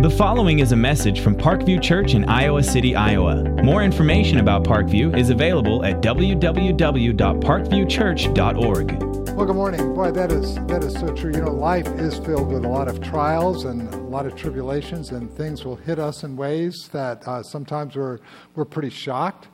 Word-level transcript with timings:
The 0.00 0.10
following 0.10 0.60
is 0.60 0.70
a 0.70 0.76
message 0.76 1.18
from 1.18 1.34
Parkview 1.34 1.82
Church 1.82 2.14
in 2.14 2.24
Iowa 2.26 2.62
City, 2.62 2.94
Iowa. 2.94 3.42
More 3.64 3.82
information 3.82 4.38
about 4.38 4.62
Parkview 4.62 5.18
is 5.18 5.30
available 5.30 5.84
at 5.84 6.00
www.parkviewchurch.org. 6.02 9.02
Well, 9.34 9.46
good 9.46 9.56
morning. 9.56 9.94
Boy, 9.94 10.12
that 10.12 10.30
is 10.30 10.54
that 10.66 10.84
is 10.84 10.94
so 10.94 11.12
true. 11.12 11.32
You 11.34 11.40
know, 11.40 11.50
life 11.50 11.88
is 11.98 12.16
filled 12.16 12.52
with 12.52 12.64
a 12.64 12.68
lot 12.68 12.86
of 12.86 13.00
trials 13.00 13.64
and 13.64 13.92
a 13.92 13.96
lot 13.96 14.24
of 14.24 14.36
tribulations, 14.36 15.10
and 15.10 15.28
things 15.36 15.64
will 15.64 15.74
hit 15.74 15.98
us 15.98 16.22
in 16.22 16.36
ways 16.36 16.88
that 16.92 17.26
uh, 17.26 17.42
sometimes 17.42 17.96
we're 17.96 18.20
we're 18.54 18.64
pretty 18.64 18.90
shocked 18.90 19.48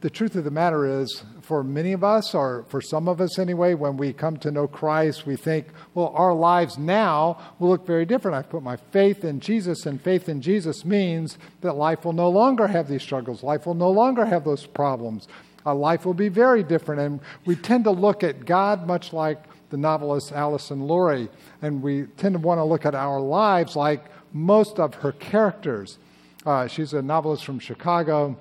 the 0.00 0.10
truth 0.10 0.36
of 0.36 0.44
the 0.44 0.50
matter 0.50 1.00
is, 1.00 1.22
for 1.42 1.62
many 1.62 1.92
of 1.92 2.02
us, 2.02 2.34
or 2.34 2.64
for 2.68 2.80
some 2.80 3.08
of 3.08 3.20
us 3.20 3.38
anyway, 3.38 3.74
when 3.74 3.96
we 3.96 4.12
come 4.12 4.36
to 4.38 4.50
know 4.50 4.66
Christ, 4.66 5.26
we 5.26 5.36
think, 5.36 5.66
well, 5.94 6.12
our 6.14 6.34
lives 6.34 6.78
now 6.78 7.38
will 7.58 7.68
look 7.68 7.86
very 7.86 8.04
different. 8.04 8.36
I've 8.36 8.50
put 8.50 8.62
my 8.62 8.76
faith 8.76 9.24
in 9.24 9.40
Jesus, 9.40 9.86
and 9.86 10.00
faith 10.00 10.28
in 10.28 10.40
Jesus 10.40 10.84
means 10.84 11.38
that 11.60 11.74
life 11.74 12.04
will 12.04 12.12
no 12.12 12.28
longer 12.28 12.66
have 12.66 12.88
these 12.88 13.02
struggles. 13.02 13.42
Life 13.42 13.66
will 13.66 13.74
no 13.74 13.90
longer 13.90 14.24
have 14.24 14.44
those 14.44 14.66
problems. 14.66 15.28
Uh, 15.64 15.74
life 15.74 16.06
will 16.06 16.14
be 16.14 16.28
very 16.28 16.62
different. 16.62 17.00
And 17.00 17.20
we 17.44 17.56
tend 17.56 17.84
to 17.84 17.90
look 17.90 18.22
at 18.22 18.44
God 18.44 18.86
much 18.86 19.12
like 19.12 19.42
the 19.70 19.76
novelist 19.76 20.32
Alison 20.32 20.80
Lurie, 20.80 21.28
and 21.62 21.82
we 21.82 22.04
tend 22.16 22.34
to 22.34 22.38
want 22.38 22.58
to 22.58 22.64
look 22.64 22.86
at 22.86 22.94
our 22.94 23.20
lives 23.20 23.74
like 23.74 24.04
most 24.32 24.78
of 24.78 24.94
her 24.94 25.12
characters. 25.12 25.98
Uh, 26.44 26.68
she's 26.68 26.92
a 26.92 27.02
novelist 27.02 27.44
from 27.44 27.58
Chicago 27.58 28.38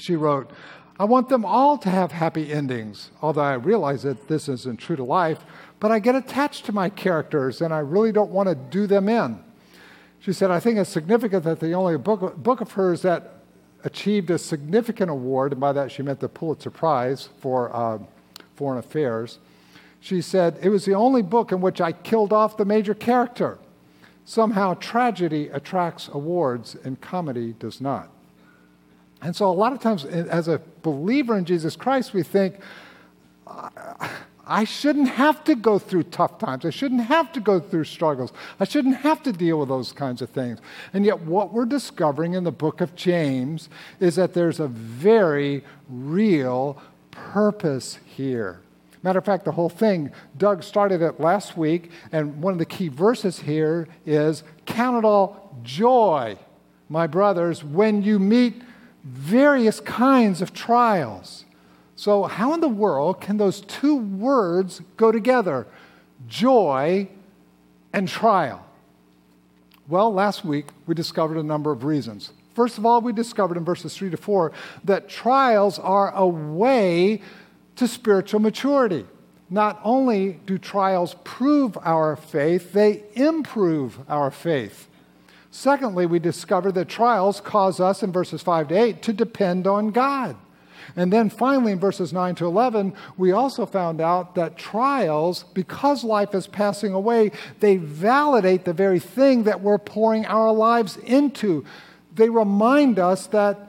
she 0.00 0.16
wrote, 0.16 0.50
I 0.98 1.04
want 1.04 1.28
them 1.28 1.44
all 1.44 1.78
to 1.78 1.90
have 1.90 2.10
happy 2.10 2.52
endings, 2.52 3.10
although 3.22 3.42
I 3.42 3.54
realize 3.54 4.02
that 4.02 4.26
this 4.26 4.48
isn't 4.48 4.80
true 4.80 4.96
to 4.96 5.04
life, 5.04 5.44
but 5.78 5.92
I 5.92 6.00
get 6.00 6.16
attached 6.16 6.66
to 6.66 6.72
my 6.72 6.88
characters 6.88 7.60
and 7.60 7.72
I 7.72 7.78
really 7.78 8.10
don't 8.10 8.32
want 8.32 8.48
to 8.48 8.56
do 8.56 8.86
them 8.88 9.08
in. 9.08 9.38
She 10.18 10.32
said, 10.32 10.50
I 10.50 10.58
think 10.58 10.78
it's 10.78 10.90
significant 10.90 11.44
that 11.44 11.60
the 11.60 11.72
only 11.72 11.96
book, 11.96 12.36
book 12.36 12.60
of 12.60 12.72
hers 12.72 13.02
that 13.02 13.34
achieved 13.84 14.30
a 14.30 14.38
significant 14.38 15.08
award, 15.08 15.52
and 15.52 15.60
by 15.60 15.72
that 15.72 15.92
she 15.92 16.02
meant 16.02 16.18
the 16.18 16.28
Pulitzer 16.28 16.70
Prize 16.70 17.28
for 17.38 17.74
uh, 17.74 17.98
Foreign 18.56 18.78
Affairs, 18.78 19.38
she 20.00 20.20
said, 20.20 20.58
it 20.62 20.68
was 20.68 20.84
the 20.84 20.94
only 20.94 21.22
book 21.22 21.52
in 21.52 21.60
which 21.60 21.80
I 21.80 21.92
killed 21.92 22.32
off 22.32 22.56
the 22.56 22.64
major 22.64 22.94
character. 22.94 23.58
Somehow 24.24 24.74
tragedy 24.74 25.48
attracts 25.48 26.08
awards 26.12 26.76
and 26.84 27.00
comedy 27.00 27.54
does 27.58 27.80
not. 27.80 28.10
And 29.20 29.34
so, 29.34 29.50
a 29.50 29.52
lot 29.52 29.72
of 29.72 29.80
times, 29.80 30.04
as 30.04 30.48
a 30.48 30.60
believer 30.82 31.36
in 31.36 31.44
Jesus 31.44 31.74
Christ, 31.74 32.14
we 32.14 32.22
think, 32.22 32.56
I 34.46 34.64
shouldn't 34.64 35.08
have 35.08 35.44
to 35.44 35.54
go 35.54 35.78
through 35.78 36.04
tough 36.04 36.38
times. 36.38 36.64
I 36.64 36.70
shouldn't 36.70 37.02
have 37.02 37.32
to 37.32 37.40
go 37.40 37.60
through 37.60 37.84
struggles. 37.84 38.32
I 38.58 38.64
shouldn't 38.64 38.96
have 38.98 39.22
to 39.24 39.32
deal 39.32 39.58
with 39.58 39.68
those 39.68 39.92
kinds 39.92 40.22
of 40.22 40.30
things. 40.30 40.60
And 40.92 41.04
yet, 41.04 41.20
what 41.20 41.52
we're 41.52 41.66
discovering 41.66 42.32
in 42.32 42.44
the 42.44 42.52
book 42.52 42.80
of 42.80 42.94
James 42.94 43.68
is 44.00 44.16
that 44.16 44.34
there's 44.34 44.60
a 44.60 44.68
very 44.68 45.64
real 45.88 46.80
purpose 47.10 47.98
here. 48.06 48.60
Matter 49.02 49.18
of 49.18 49.24
fact, 49.24 49.44
the 49.44 49.52
whole 49.52 49.68
thing, 49.68 50.10
Doug 50.36 50.62
started 50.62 51.02
it 51.02 51.20
last 51.20 51.56
week, 51.56 51.90
and 52.10 52.40
one 52.42 52.52
of 52.52 52.58
the 52.58 52.66
key 52.66 52.88
verses 52.88 53.40
here 53.40 53.86
is 54.06 54.42
Count 54.66 54.96
it 54.96 55.04
all 55.04 55.56
joy, 55.62 56.36
my 56.88 57.06
brothers, 57.06 57.62
when 57.62 58.02
you 58.02 58.18
meet 58.18 58.62
various 59.04 59.80
kinds 59.80 60.42
of 60.42 60.52
trials. 60.52 61.44
So, 61.96 62.24
how 62.24 62.54
in 62.54 62.60
the 62.60 62.68
world 62.68 63.20
can 63.20 63.38
those 63.38 63.60
two 63.62 63.96
words 63.96 64.80
go 64.96 65.10
together? 65.10 65.66
Joy 66.26 67.08
and 67.92 68.08
trial. 68.08 68.64
Well, 69.88 70.12
last 70.12 70.44
week 70.44 70.66
we 70.86 70.94
discovered 70.94 71.38
a 71.38 71.42
number 71.42 71.72
of 71.72 71.84
reasons. 71.84 72.32
First 72.54 72.76
of 72.76 72.84
all, 72.84 73.00
we 73.00 73.12
discovered 73.12 73.56
in 73.56 73.64
verses 73.64 73.96
3 73.96 74.10
to 74.10 74.16
4 74.16 74.52
that 74.84 75.08
trials 75.08 75.78
are 75.78 76.14
a 76.14 76.26
way 76.26 77.22
to 77.76 77.88
spiritual 77.88 78.40
maturity. 78.40 79.06
Not 79.48 79.80
only 79.82 80.40
do 80.44 80.58
trials 80.58 81.14
prove 81.24 81.78
our 81.82 82.16
faith, 82.16 82.72
they 82.72 83.04
improve 83.14 83.98
our 84.08 84.30
faith. 84.30 84.88
Secondly, 85.50 86.06
we 86.06 86.18
discover 86.18 86.70
that 86.72 86.88
trials 86.88 87.40
cause 87.40 87.80
us 87.80 88.02
in 88.02 88.12
verses 88.12 88.42
5 88.42 88.68
to 88.68 88.74
8 88.74 89.02
to 89.02 89.12
depend 89.12 89.66
on 89.66 89.90
God. 89.90 90.36
And 90.96 91.12
then 91.12 91.30
finally, 91.30 91.72
in 91.72 91.78
verses 91.78 92.12
9 92.12 92.34
to 92.36 92.46
11, 92.46 92.94
we 93.16 93.32
also 93.32 93.66
found 93.66 94.00
out 94.00 94.34
that 94.34 94.56
trials, 94.56 95.44
because 95.54 96.02
life 96.04 96.34
is 96.34 96.46
passing 96.46 96.92
away, 96.92 97.32
they 97.60 97.76
validate 97.76 98.64
the 98.64 98.72
very 98.72 98.98
thing 98.98 99.44
that 99.44 99.60
we're 99.60 99.78
pouring 99.78 100.26
our 100.26 100.52
lives 100.52 100.96
into. 100.98 101.64
They 102.14 102.30
remind 102.30 102.98
us 102.98 103.26
that 103.28 103.68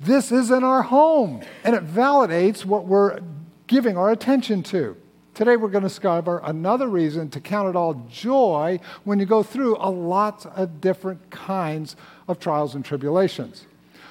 this 0.00 0.32
isn't 0.32 0.64
our 0.64 0.82
home, 0.82 1.42
and 1.64 1.74
it 1.74 1.86
validates 1.86 2.64
what 2.64 2.86
we're 2.86 3.20
giving 3.66 3.96
our 3.96 4.10
attention 4.10 4.62
to. 4.64 4.96
Today, 5.34 5.56
we're 5.56 5.68
going 5.68 5.82
to 5.82 5.88
discover 5.88 6.42
another 6.44 6.88
reason 6.88 7.30
to 7.30 7.40
count 7.40 7.70
it 7.70 7.76
all 7.76 7.94
joy 8.10 8.78
when 9.04 9.18
you 9.18 9.24
go 9.24 9.42
through 9.42 9.76
a 9.78 9.88
lot 9.88 10.44
of 10.56 10.82
different 10.82 11.30
kinds 11.30 11.96
of 12.28 12.38
trials 12.38 12.74
and 12.74 12.84
tribulations. 12.84 13.64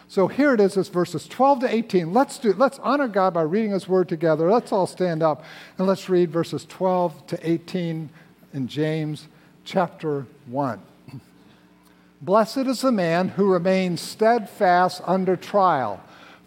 So 0.07 0.27
here 0.27 0.53
it 0.53 0.59
is, 0.59 0.75
it's 0.75 0.89
verses 0.89 1.27
12 1.27 1.59
to 1.61 1.73
18. 1.73 2.11
Let's 2.11 2.37
do 2.37 2.51
let's 2.53 2.79
honor 2.79 3.07
God 3.07 3.33
by 3.33 3.43
reading 3.43 3.71
his 3.71 3.87
word 3.87 4.09
together. 4.09 4.51
Let's 4.51 4.71
all 4.73 4.87
stand 4.87 5.23
up 5.23 5.45
and 5.77 5.87
let's 5.87 6.09
read 6.09 6.31
verses 6.31 6.65
12 6.65 7.27
to 7.27 7.49
18 7.49 8.09
in 8.53 8.67
James 8.67 9.27
chapter 9.63 10.25
1. 10.47 10.81
Blessed 12.21 12.57
is 12.57 12.81
the 12.81 12.91
man 12.91 13.29
who 13.29 13.53
remains 13.53 14.01
steadfast 14.01 15.01
under 15.05 15.37
trial 15.37 16.03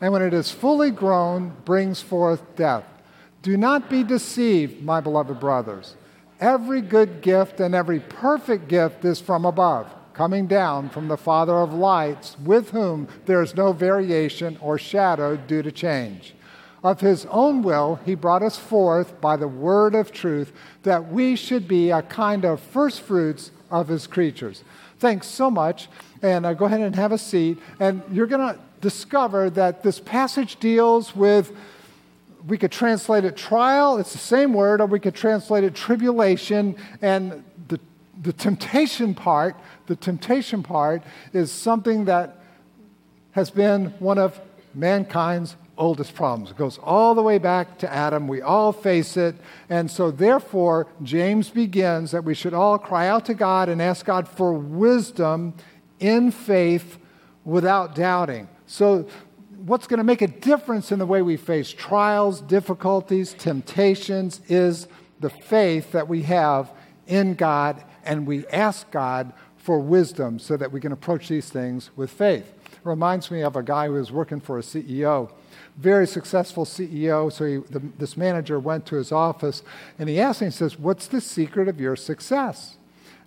and 0.00 0.12
when 0.12 0.22
it 0.22 0.34
is 0.34 0.50
fully 0.50 0.90
grown, 0.90 1.54
brings 1.64 2.00
forth 2.00 2.42
death. 2.56 2.84
Do 3.42 3.56
not 3.56 3.90
be 3.90 4.02
deceived, 4.02 4.82
my 4.82 5.00
beloved 5.00 5.38
brothers. 5.38 5.96
Every 6.40 6.80
good 6.80 7.20
gift 7.20 7.60
and 7.60 7.74
every 7.74 8.00
perfect 8.00 8.68
gift 8.68 9.04
is 9.04 9.20
from 9.20 9.44
above, 9.44 9.86
coming 10.12 10.46
down 10.46 10.90
from 10.90 11.08
the 11.08 11.16
Father 11.16 11.54
of 11.54 11.72
lights, 11.72 12.36
with 12.38 12.70
whom 12.70 13.08
there 13.26 13.42
is 13.42 13.54
no 13.54 13.72
variation 13.72 14.58
or 14.60 14.78
shadow 14.78 15.36
due 15.36 15.62
to 15.62 15.70
change. 15.70 16.34
Of 16.82 17.00
his 17.00 17.26
own 17.30 17.62
will, 17.62 17.98
he 18.04 18.14
brought 18.14 18.42
us 18.42 18.58
forth 18.58 19.20
by 19.20 19.36
the 19.36 19.48
word 19.48 19.94
of 19.94 20.12
truth, 20.12 20.52
that 20.82 21.10
we 21.10 21.34
should 21.34 21.66
be 21.66 21.90
a 21.90 22.02
kind 22.02 22.44
of 22.44 22.60
first 22.60 23.00
fruits 23.00 23.50
of 23.70 23.88
his 23.88 24.06
creatures. 24.06 24.64
Thanks 24.98 25.26
so 25.26 25.50
much. 25.50 25.88
And 26.22 26.46
uh, 26.46 26.52
go 26.54 26.66
ahead 26.66 26.80
and 26.80 26.94
have 26.96 27.12
a 27.12 27.18
seat. 27.18 27.58
And 27.80 28.02
you're 28.10 28.26
going 28.26 28.54
to 28.54 28.60
discover 28.84 29.48
that 29.48 29.82
this 29.82 29.98
passage 29.98 30.56
deals 30.60 31.16
with, 31.16 31.50
we 32.46 32.58
could 32.58 32.70
translate 32.70 33.24
it 33.24 33.34
trial, 33.34 33.96
it's 33.96 34.12
the 34.12 34.18
same 34.18 34.52
word, 34.52 34.82
or 34.82 34.86
we 34.86 35.00
could 35.00 35.14
translate 35.14 35.64
it 35.64 35.74
tribulation. 35.74 36.76
And 37.00 37.42
the, 37.68 37.80
the 38.22 38.34
temptation 38.34 39.14
part, 39.14 39.56
the 39.86 39.96
temptation 39.96 40.62
part 40.62 41.02
is 41.32 41.50
something 41.50 42.04
that 42.04 42.40
has 43.30 43.48
been 43.50 43.86
one 44.00 44.18
of 44.18 44.38
mankind's 44.74 45.56
oldest 45.78 46.14
problems. 46.14 46.50
It 46.50 46.58
goes 46.58 46.76
all 46.76 47.14
the 47.14 47.22
way 47.22 47.38
back 47.38 47.78
to 47.78 47.90
Adam. 47.90 48.28
We 48.28 48.42
all 48.42 48.70
face 48.70 49.16
it. 49.16 49.34
And 49.70 49.90
so, 49.90 50.10
therefore, 50.10 50.88
James 51.02 51.48
begins 51.48 52.10
that 52.10 52.22
we 52.22 52.34
should 52.34 52.52
all 52.52 52.76
cry 52.78 53.08
out 53.08 53.24
to 53.26 53.34
God 53.34 53.70
and 53.70 53.80
ask 53.80 54.04
God 54.04 54.28
for 54.28 54.52
wisdom 54.52 55.54
in 56.00 56.30
faith 56.30 56.98
without 57.46 57.94
doubting. 57.94 58.46
So, 58.66 59.06
what's 59.64 59.86
going 59.86 59.98
to 59.98 60.04
make 60.04 60.22
a 60.22 60.28
difference 60.28 60.92
in 60.92 60.98
the 60.98 61.06
way 61.06 61.22
we 61.22 61.36
face 61.36 61.70
trials, 61.70 62.40
difficulties, 62.40 63.34
temptations 63.34 64.40
is 64.48 64.88
the 65.20 65.30
faith 65.30 65.92
that 65.92 66.08
we 66.08 66.22
have 66.22 66.70
in 67.06 67.34
God, 67.34 67.82
and 68.04 68.26
we 68.26 68.46
ask 68.48 68.90
God 68.90 69.32
for 69.56 69.78
wisdom 69.78 70.38
so 70.38 70.56
that 70.56 70.70
we 70.70 70.80
can 70.80 70.92
approach 70.92 71.28
these 71.28 71.48
things 71.48 71.90
with 71.96 72.10
faith. 72.10 72.52
It 72.72 72.78
reminds 72.84 73.30
me 73.30 73.42
of 73.42 73.56
a 73.56 73.62
guy 73.62 73.86
who 73.86 73.94
was 73.94 74.12
working 74.12 74.40
for 74.40 74.58
a 74.58 74.62
CEO, 74.62 75.30
very 75.78 76.06
successful 76.06 76.64
CEO. 76.64 77.32
So 77.32 77.44
he, 77.46 77.56
the, 77.56 77.80
this 77.98 78.16
manager 78.16 78.60
went 78.60 78.86
to 78.86 78.96
his 78.96 79.10
office 79.10 79.62
and 79.98 80.08
he 80.08 80.20
asked 80.20 80.42
him, 80.42 80.48
he 80.48 80.52
says, 80.52 80.78
What's 80.78 81.06
the 81.06 81.20
secret 81.20 81.68
of 81.68 81.80
your 81.80 81.96
success? 81.96 82.76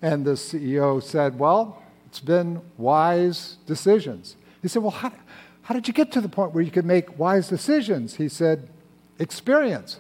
And 0.01 0.25
the 0.25 0.33
CEO 0.33 1.01
said, 1.01 1.39
Well, 1.39 1.81
It's 2.05 2.19
been 2.19 2.61
wise 2.77 3.57
decisions. 3.65 4.35
He 4.61 4.67
said, 4.67 4.81
Well, 4.81 4.91
how, 4.91 5.11
how 5.63 5.73
did 5.73 5.87
you 5.87 5.93
get 5.93 6.11
to 6.13 6.21
the 6.21 6.29
point 6.29 6.53
where 6.53 6.63
you 6.63 6.71
could 6.71 6.85
make 6.85 7.17
wise 7.19 7.47
decisions? 7.47 8.15
He 8.15 8.29
said, 8.29 8.69
Experience. 9.19 9.99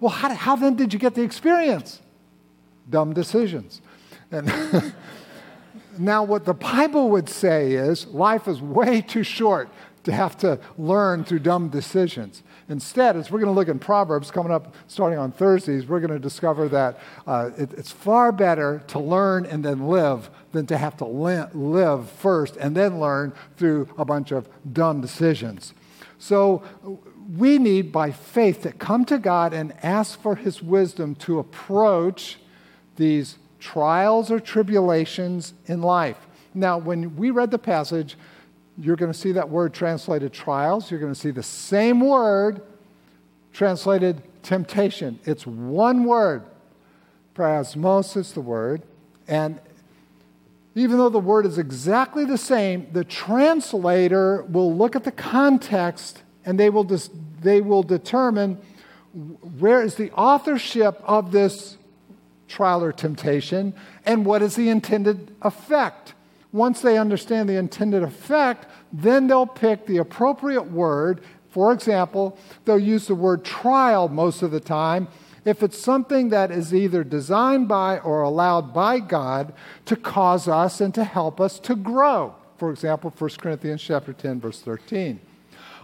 Well, 0.00 0.10
how, 0.10 0.34
how 0.34 0.56
then 0.56 0.76
did 0.76 0.92
you 0.92 0.98
get 0.98 1.14
the 1.14 1.22
experience? 1.22 2.00
Dumb 2.88 3.12
decisions. 3.12 3.80
And 4.30 4.52
now, 5.98 6.24
what 6.24 6.44
the 6.44 6.54
Bible 6.54 7.10
would 7.10 7.28
say 7.28 7.72
is 7.72 8.06
life 8.08 8.48
is 8.48 8.60
way 8.60 9.00
too 9.00 9.22
short 9.22 9.68
to 10.04 10.12
have 10.12 10.36
to 10.38 10.58
learn 10.78 11.24
through 11.24 11.40
dumb 11.40 11.68
decisions. 11.68 12.42
Instead, 12.68 13.16
as 13.16 13.30
we're 13.30 13.38
going 13.38 13.52
to 13.52 13.54
look 13.54 13.68
in 13.68 13.78
Proverbs 13.78 14.30
coming 14.30 14.50
up 14.50 14.74
starting 14.88 15.18
on 15.18 15.30
Thursdays, 15.30 15.86
we're 15.86 16.00
going 16.00 16.12
to 16.12 16.18
discover 16.18 16.68
that 16.68 16.98
uh, 17.26 17.50
it, 17.56 17.72
it's 17.74 17.92
far 17.92 18.32
better 18.32 18.82
to 18.88 18.98
learn 18.98 19.46
and 19.46 19.64
then 19.64 19.86
live 19.86 20.30
than 20.52 20.66
to 20.66 20.76
have 20.76 20.96
to 20.96 21.04
li- 21.04 21.46
live 21.54 22.10
first 22.10 22.56
and 22.56 22.76
then 22.76 22.98
learn 22.98 23.32
through 23.56 23.88
a 23.96 24.04
bunch 24.04 24.32
of 24.32 24.48
dumb 24.72 25.00
decisions. 25.00 25.74
So 26.18 26.64
we 27.36 27.58
need, 27.58 27.92
by 27.92 28.10
faith, 28.10 28.62
to 28.62 28.72
come 28.72 29.04
to 29.06 29.18
God 29.18 29.52
and 29.52 29.72
ask 29.84 30.20
for 30.20 30.34
His 30.34 30.60
wisdom 30.60 31.14
to 31.16 31.38
approach 31.38 32.38
these 32.96 33.38
trials 33.60 34.30
or 34.30 34.40
tribulations 34.40 35.54
in 35.66 35.82
life. 35.82 36.26
Now, 36.54 36.78
when 36.78 37.16
we 37.16 37.30
read 37.30 37.50
the 37.50 37.58
passage, 37.58 38.16
you're 38.78 38.96
going 38.96 39.12
to 39.12 39.18
see 39.18 39.32
that 39.32 39.48
word 39.48 39.72
translated 39.72 40.32
trials. 40.32 40.90
You're 40.90 41.00
going 41.00 41.12
to 41.12 41.18
see 41.18 41.30
the 41.30 41.42
same 41.42 42.00
word 42.00 42.62
translated 43.52 44.22
temptation. 44.42 45.18
It's 45.24 45.46
one 45.46 46.04
word. 46.04 46.44
Peirasmos 47.34 48.16
is 48.16 48.32
the 48.32 48.40
word. 48.40 48.82
And 49.26 49.58
even 50.74 50.98
though 50.98 51.08
the 51.08 51.18
word 51.18 51.46
is 51.46 51.56
exactly 51.56 52.26
the 52.26 52.36
same, 52.36 52.86
the 52.92 53.04
translator 53.04 54.42
will 54.42 54.74
look 54.74 54.94
at 54.94 55.04
the 55.04 55.12
context 55.12 56.22
and 56.44 56.60
they 56.60 56.68
will, 56.68 56.84
dis- 56.84 57.10
they 57.40 57.62
will 57.62 57.82
determine 57.82 58.58
where 59.58 59.82
is 59.82 59.94
the 59.94 60.12
authorship 60.12 61.00
of 61.04 61.32
this 61.32 61.78
trial 62.46 62.84
or 62.84 62.92
temptation 62.92 63.74
and 64.04 64.26
what 64.26 64.42
is 64.42 64.54
the 64.54 64.68
intended 64.68 65.34
effect. 65.40 66.12
Once 66.56 66.80
they 66.80 66.96
understand 66.96 67.46
the 67.46 67.58
intended 67.58 68.02
effect, 68.02 68.66
then 68.90 69.26
they'll 69.26 69.46
pick 69.46 69.84
the 69.84 69.98
appropriate 69.98 70.72
word. 70.72 71.20
For 71.50 71.70
example, 71.70 72.38
they'll 72.64 72.78
use 72.78 73.08
the 73.08 73.14
word 73.14 73.44
trial 73.44 74.08
most 74.08 74.40
of 74.40 74.52
the 74.52 74.60
time 74.60 75.06
if 75.44 75.62
it's 75.62 75.78
something 75.78 76.30
that 76.30 76.50
is 76.50 76.74
either 76.74 77.04
designed 77.04 77.68
by 77.68 77.98
or 77.98 78.22
allowed 78.22 78.72
by 78.72 79.00
God 79.00 79.52
to 79.84 79.96
cause 79.96 80.48
us 80.48 80.80
and 80.80 80.94
to 80.94 81.04
help 81.04 81.42
us 81.42 81.58
to 81.60 81.76
grow. 81.76 82.34
For 82.56 82.70
example, 82.70 83.12
1 83.16 83.30
Corinthians 83.38 83.82
chapter 83.82 84.14
10 84.14 84.40
verse 84.40 84.62
13. 84.62 85.20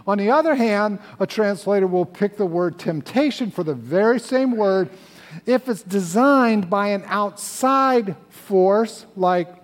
On 0.07 0.17
the 0.17 0.31
other 0.31 0.55
hand, 0.55 0.97
a 1.19 1.27
translator 1.27 1.85
will 1.85 2.03
pick 2.03 2.35
the 2.35 2.47
word 2.47 2.79
temptation 2.79 3.51
for 3.51 3.63
the 3.63 3.75
very 3.75 4.19
same 4.19 4.57
word 4.57 4.89
if 5.45 5.69
it's 5.69 5.83
designed 5.83 6.67
by 6.67 6.87
an 6.87 7.03
outside 7.05 8.15
force 8.29 9.05
like 9.15 9.62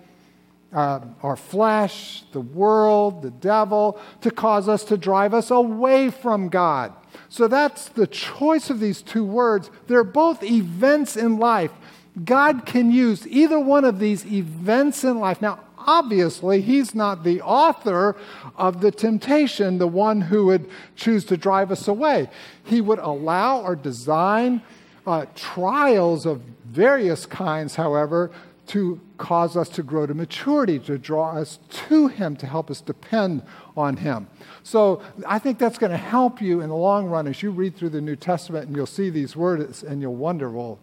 uh, 0.72 1.00
our 1.22 1.36
flesh, 1.36 2.22
the 2.32 2.40
world, 2.40 3.22
the 3.22 3.30
devil, 3.30 4.00
to 4.20 4.30
cause 4.30 4.68
us 4.68 4.84
to 4.84 4.96
drive 4.96 5.34
us 5.34 5.50
away 5.50 6.10
from 6.10 6.48
God. 6.48 6.92
So 7.28 7.48
that's 7.48 7.88
the 7.88 8.06
choice 8.06 8.70
of 8.70 8.80
these 8.80 9.02
two 9.02 9.24
words. 9.24 9.70
They're 9.86 10.04
both 10.04 10.42
events 10.42 11.16
in 11.16 11.38
life. 11.38 11.72
God 12.24 12.66
can 12.66 12.90
use 12.90 13.26
either 13.26 13.58
one 13.58 13.84
of 13.84 13.98
these 13.98 14.24
events 14.26 15.04
in 15.04 15.18
life. 15.18 15.40
Now, 15.40 15.60
obviously, 15.78 16.60
He's 16.60 16.94
not 16.94 17.24
the 17.24 17.40
author 17.40 18.16
of 18.56 18.80
the 18.80 18.90
temptation, 18.90 19.78
the 19.78 19.88
one 19.88 20.20
who 20.20 20.46
would 20.46 20.68
choose 20.96 21.24
to 21.26 21.36
drive 21.36 21.70
us 21.70 21.88
away. 21.88 22.28
He 22.64 22.80
would 22.80 22.98
allow 22.98 23.60
or 23.60 23.76
design 23.76 24.62
uh, 25.06 25.26
trials 25.34 26.26
of 26.26 26.42
various 26.66 27.26
kinds, 27.26 27.74
however, 27.74 28.30
to 28.70 29.00
cause 29.18 29.56
us 29.56 29.68
to 29.68 29.82
grow 29.82 30.06
to 30.06 30.14
maturity, 30.14 30.78
to 30.78 30.96
draw 30.96 31.32
us 31.32 31.58
to 31.88 32.06
Him, 32.06 32.36
to 32.36 32.46
help 32.46 32.70
us 32.70 32.80
depend 32.80 33.42
on 33.76 33.96
Him. 33.96 34.28
So 34.62 35.02
I 35.26 35.40
think 35.40 35.58
that's 35.58 35.76
going 35.76 35.90
to 35.90 35.98
help 35.98 36.40
you 36.40 36.60
in 36.60 36.68
the 36.68 36.76
long 36.76 37.06
run 37.06 37.26
as 37.26 37.42
you 37.42 37.50
read 37.50 37.74
through 37.74 37.88
the 37.88 38.00
New 38.00 38.14
Testament 38.14 38.68
and 38.68 38.76
you'll 38.76 38.86
see 38.86 39.10
these 39.10 39.34
words 39.34 39.82
and 39.82 40.00
you'll 40.00 40.14
wonder, 40.14 40.48
well, 40.48 40.78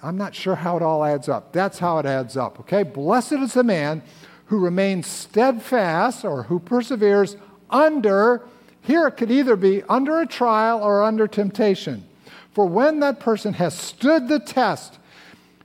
I'm 0.00 0.16
not 0.16 0.36
sure 0.36 0.54
how 0.54 0.76
it 0.76 0.82
all 0.84 1.04
adds 1.04 1.28
up. 1.28 1.52
That's 1.52 1.80
how 1.80 1.98
it 1.98 2.06
adds 2.06 2.36
up, 2.36 2.60
okay? 2.60 2.84
Blessed 2.84 3.32
is 3.32 3.54
the 3.54 3.64
man 3.64 4.00
who 4.46 4.60
remains 4.60 5.08
steadfast 5.08 6.24
or 6.24 6.44
who 6.44 6.60
perseveres 6.60 7.36
under, 7.70 8.42
here 8.82 9.08
it 9.08 9.16
could 9.16 9.32
either 9.32 9.56
be 9.56 9.82
under 9.88 10.20
a 10.20 10.26
trial 10.26 10.80
or 10.80 11.02
under 11.02 11.26
temptation. 11.26 12.04
For 12.52 12.66
when 12.66 13.00
that 13.00 13.18
person 13.18 13.54
has 13.54 13.76
stood 13.76 14.28
the 14.28 14.38
test, 14.38 14.97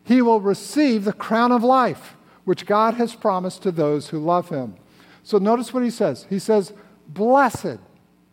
he 0.03 0.21
will 0.21 0.41
receive 0.41 1.05
the 1.05 1.13
crown 1.13 1.51
of 1.51 1.63
life, 1.63 2.15
which 2.45 2.65
God 2.65 2.95
has 2.95 3.15
promised 3.15 3.63
to 3.63 3.71
those 3.71 4.09
who 4.09 4.19
love 4.19 4.49
him. 4.49 4.75
So 5.23 5.37
notice 5.37 5.73
what 5.73 5.83
he 5.83 5.89
says. 5.89 6.27
He 6.29 6.39
says, 6.39 6.73
Blessed, 7.07 7.77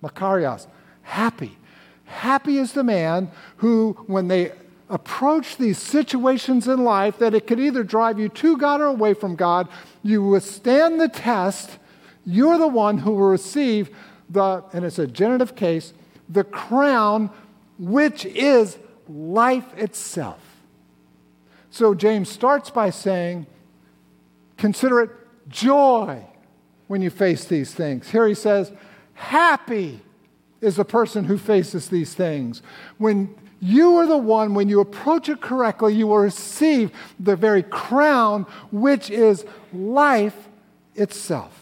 Makarios, 0.02 0.66
happy. 1.02 1.56
Happy 2.04 2.58
is 2.58 2.72
the 2.72 2.82
man 2.82 3.30
who, 3.58 3.92
when 4.06 4.28
they 4.28 4.52
approach 4.88 5.56
these 5.56 5.78
situations 5.78 6.66
in 6.66 6.82
life 6.82 7.18
that 7.18 7.34
it 7.34 7.46
could 7.46 7.60
either 7.60 7.84
drive 7.84 8.18
you 8.18 8.28
to 8.28 8.56
God 8.56 8.80
or 8.80 8.86
away 8.86 9.14
from 9.14 9.36
God, 9.36 9.68
you 10.02 10.22
withstand 10.22 11.00
the 11.00 11.08
test, 11.08 11.78
you're 12.26 12.58
the 12.58 12.66
one 12.66 12.98
who 12.98 13.12
will 13.12 13.28
receive 13.28 13.94
the, 14.28 14.64
and 14.72 14.84
it's 14.84 14.98
a 14.98 15.06
genitive 15.06 15.54
case, 15.54 15.92
the 16.28 16.44
crown, 16.44 17.30
which 17.78 18.24
is 18.26 18.78
life 19.08 19.76
itself. 19.76 20.49
So 21.70 21.94
James 21.94 22.28
starts 22.28 22.70
by 22.70 22.90
saying, 22.90 23.46
Consider 24.56 25.00
it 25.00 25.10
joy 25.48 26.22
when 26.86 27.00
you 27.00 27.08
face 27.08 27.44
these 27.44 27.72
things. 27.72 28.10
Here 28.10 28.26
he 28.26 28.34
says, 28.34 28.72
Happy 29.14 30.00
is 30.60 30.76
the 30.76 30.84
person 30.84 31.24
who 31.24 31.38
faces 31.38 31.88
these 31.88 32.14
things. 32.14 32.62
When 32.98 33.34
you 33.60 33.96
are 33.96 34.06
the 34.06 34.16
one, 34.16 34.54
when 34.54 34.68
you 34.68 34.80
approach 34.80 35.28
it 35.28 35.40
correctly, 35.40 35.94
you 35.94 36.06
will 36.06 36.18
receive 36.18 36.90
the 37.18 37.36
very 37.36 37.62
crown, 37.62 38.44
which 38.70 39.10
is 39.10 39.44
life 39.72 40.48
itself. 40.94 41.58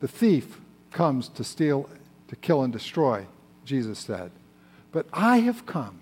The 0.00 0.08
thief 0.08 0.60
comes 0.90 1.28
to 1.30 1.44
steal, 1.44 1.88
to 2.28 2.36
kill, 2.36 2.62
and 2.62 2.72
destroy, 2.72 3.26
Jesus 3.64 3.98
said. 3.98 4.30
But 4.92 5.06
I 5.12 5.38
have 5.38 5.66
come 5.66 5.99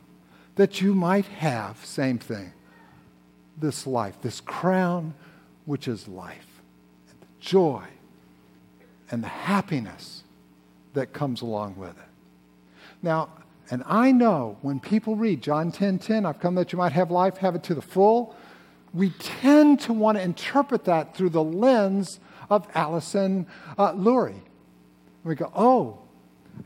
that 0.59 0.81
you 0.81 0.93
might 0.93 1.27
have, 1.27 1.79
same 1.85 2.19
thing, 2.19 2.53
this 3.57 3.87
life, 3.87 4.21
this 4.23 4.41
crown 4.41 5.15
which 5.67 5.87
is 5.87 6.09
life, 6.09 6.61
and 7.09 7.21
the 7.21 7.27
joy 7.41 7.85
and 9.09 9.23
the 9.23 9.29
happiness 9.29 10.25
that 10.95 11.13
comes 11.13 11.43
along 11.43 11.77
with 11.77 11.91
it. 11.91 12.09
Now, 13.03 13.29
and 13.71 13.85
I 13.87 14.11
know 14.11 14.57
when 14.63 14.81
people 14.81 15.15
read 15.15 15.43
John 15.43 15.71
10 15.71 16.01
10, 16.01 16.27
I've 16.27 16.41
come 16.41 16.57
that 16.57 16.73
you 16.73 16.79
might 16.79 16.93
have 16.93 17.13
life, 17.13 17.37
have 17.37 17.55
it 17.55 17.63
to 17.65 17.75
the 17.77 17.83
full, 17.83 18.35
we 18.93 19.11
tend 19.11 19.79
to 19.83 19.93
want 19.93 20.19
to 20.19 20.23
interpret 20.25 20.87
that 20.87 21.15
through 21.15 21.31
the 21.31 21.45
lens 21.45 22.19
of 22.51 22.67
Alison 22.75 23.47
uh, 23.79 23.93
Lurie. 23.93 24.41
We 25.23 25.37
go, 25.37 25.53
oh, 25.55 25.99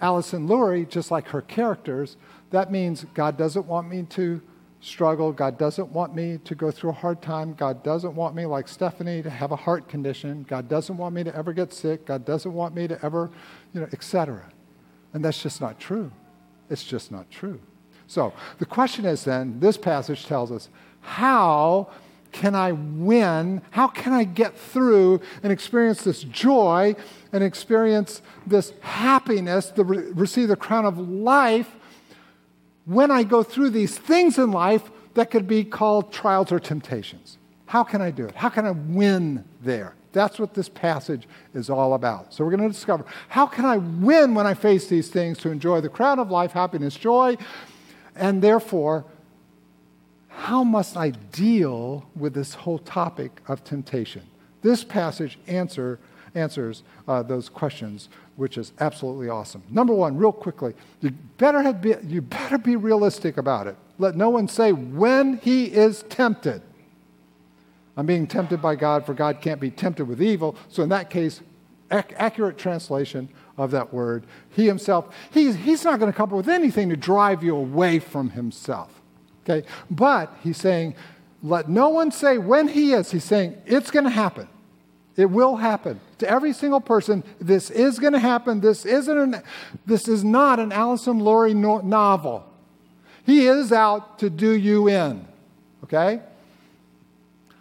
Alison 0.00 0.48
Lurie, 0.48 0.88
just 0.88 1.10
like 1.10 1.28
her 1.28 1.42
characters, 1.42 2.16
that 2.52 2.70
means 2.70 3.04
God 3.14 3.36
doesn't 3.36 3.66
want 3.66 3.88
me 3.88 4.04
to 4.10 4.40
struggle. 4.80 5.32
God 5.32 5.58
doesn't 5.58 5.90
want 5.90 6.14
me 6.14 6.38
to 6.44 6.54
go 6.54 6.70
through 6.70 6.90
a 6.90 6.94
hard 6.94 7.22
time. 7.22 7.54
God 7.54 7.82
doesn't 7.82 8.14
want 8.14 8.34
me, 8.34 8.46
like 8.46 8.68
Stephanie, 8.68 9.22
to 9.22 9.30
have 9.30 9.52
a 9.52 9.56
heart 9.56 9.88
condition. 9.88 10.44
God 10.48 10.68
doesn't 10.68 10.96
want 10.96 11.14
me 11.14 11.24
to 11.24 11.34
ever 11.34 11.52
get 11.52 11.72
sick. 11.72 12.04
God 12.04 12.24
doesn't 12.24 12.52
want 12.52 12.74
me 12.74 12.88
to 12.88 13.02
ever, 13.04 13.30
you 13.72 13.80
know, 13.80 13.88
etc. 13.92 14.52
And 15.12 15.24
that's 15.24 15.42
just 15.42 15.60
not 15.60 15.78
true. 15.78 16.10
It's 16.68 16.84
just 16.84 17.12
not 17.12 17.30
true. 17.30 17.60
So 18.06 18.32
the 18.58 18.66
question 18.66 19.04
is 19.04 19.24
then, 19.24 19.60
this 19.60 19.76
passage 19.76 20.26
tells 20.26 20.50
us, 20.50 20.68
how 21.00 21.88
can 22.32 22.54
I 22.54 22.72
win? 22.72 23.62
How 23.70 23.88
can 23.88 24.12
I 24.12 24.24
get 24.24 24.58
through 24.58 25.20
and 25.42 25.52
experience 25.52 26.02
this 26.02 26.22
joy 26.24 26.96
and 27.32 27.44
experience 27.44 28.20
this 28.46 28.72
happiness, 28.80 29.66
the, 29.68 29.84
receive 29.84 30.48
the 30.48 30.56
crown 30.56 30.86
of 30.86 30.98
life 30.98 31.76
when 32.84 33.10
I 33.10 33.22
go 33.22 33.42
through 33.42 33.70
these 33.70 33.96
things 33.96 34.38
in 34.38 34.50
life 34.50 34.90
that 35.14 35.30
could 35.30 35.46
be 35.46 35.64
called 35.64 36.12
trials 36.12 36.50
or 36.50 36.58
temptations. 36.58 37.38
How 37.66 37.84
can 37.84 38.02
I 38.02 38.10
do 38.10 38.24
it? 38.24 38.34
How 38.34 38.48
can 38.48 38.66
I 38.66 38.72
win 38.72 39.44
there? 39.62 39.94
That's 40.12 40.38
what 40.38 40.54
this 40.54 40.68
passage 40.68 41.26
is 41.54 41.70
all 41.70 41.94
about. 41.94 42.34
So 42.34 42.44
we're 42.44 42.50
going 42.50 42.68
to 42.68 42.68
discover 42.68 43.04
how 43.28 43.46
can 43.46 43.64
I 43.64 43.78
win 43.78 44.34
when 44.34 44.46
I 44.46 44.54
face 44.54 44.88
these 44.88 45.08
things 45.08 45.38
to 45.38 45.50
enjoy 45.50 45.80
the 45.80 45.88
crown 45.88 46.18
of 46.18 46.30
life, 46.30 46.52
happiness, 46.52 46.96
joy, 46.96 47.36
and 48.14 48.42
therefore, 48.42 49.06
how 50.28 50.64
must 50.64 50.96
I 50.96 51.10
deal 51.10 52.06
with 52.14 52.34
this 52.34 52.54
whole 52.54 52.78
topic 52.78 53.40
of 53.48 53.64
temptation? 53.64 54.22
This 54.60 54.84
passage 54.84 55.38
answer, 55.46 55.98
answers 56.34 56.82
uh, 57.06 57.22
those 57.22 57.48
questions, 57.48 58.08
which 58.36 58.56
is 58.56 58.72
absolutely 58.80 59.28
awesome. 59.28 59.62
Number 59.70 59.94
one, 59.94 60.16
real 60.16 60.32
quickly, 60.32 60.74
you 61.00 61.10
better, 61.38 61.62
have 61.62 61.80
be, 61.80 61.94
you 62.06 62.22
better 62.22 62.58
be 62.58 62.76
realistic 62.76 63.36
about 63.36 63.66
it. 63.66 63.76
Let 63.98 64.16
no 64.16 64.30
one 64.30 64.48
say 64.48 64.72
when 64.72 65.38
he 65.38 65.66
is 65.66 66.04
tempted. 66.04 66.62
I'm 67.96 68.06
being 68.06 68.26
tempted 68.26 68.62
by 68.62 68.74
God, 68.74 69.04
for 69.04 69.14
God 69.14 69.40
can't 69.40 69.60
be 69.60 69.70
tempted 69.70 70.06
with 70.06 70.22
evil. 70.22 70.56
So, 70.68 70.82
in 70.82 70.88
that 70.88 71.10
case, 71.10 71.40
ac- 71.90 72.14
accurate 72.16 72.56
translation 72.56 73.28
of 73.58 73.70
that 73.72 73.92
word, 73.92 74.24
he 74.50 74.66
himself, 74.66 75.14
he's, 75.30 75.56
he's 75.56 75.84
not 75.84 76.00
going 76.00 76.10
to 76.10 76.16
come 76.16 76.30
up 76.30 76.36
with 76.36 76.48
anything 76.48 76.88
to 76.88 76.96
drive 76.96 77.42
you 77.44 77.54
away 77.54 77.98
from 77.98 78.30
himself. 78.30 79.02
Okay? 79.44 79.66
But 79.90 80.34
he's 80.42 80.56
saying, 80.56 80.94
let 81.42 81.68
no 81.68 81.90
one 81.90 82.10
say 82.10 82.38
when 82.38 82.68
he 82.68 82.92
is. 82.92 83.10
He's 83.10 83.24
saying, 83.24 83.60
it's 83.66 83.90
going 83.90 84.04
to 84.04 84.10
happen. 84.10 84.48
It 85.16 85.26
will 85.26 85.56
happen. 85.56 86.00
To 86.18 86.28
every 86.28 86.52
single 86.52 86.80
person, 86.80 87.22
this 87.40 87.70
is 87.70 87.98
going 87.98 88.14
to 88.14 88.18
happen. 88.18 88.60
This, 88.60 88.86
isn't 88.86 89.18
an, 89.18 89.42
this 89.84 90.08
is 90.08 90.24
not 90.24 90.58
an 90.58 90.72
Alison 90.72 91.20
Lurie 91.20 91.54
no- 91.54 91.80
novel. 91.80 92.46
He 93.24 93.46
is 93.46 93.72
out 93.72 94.18
to 94.20 94.30
do 94.30 94.52
you 94.52 94.88
in. 94.88 95.26
Okay? 95.84 96.20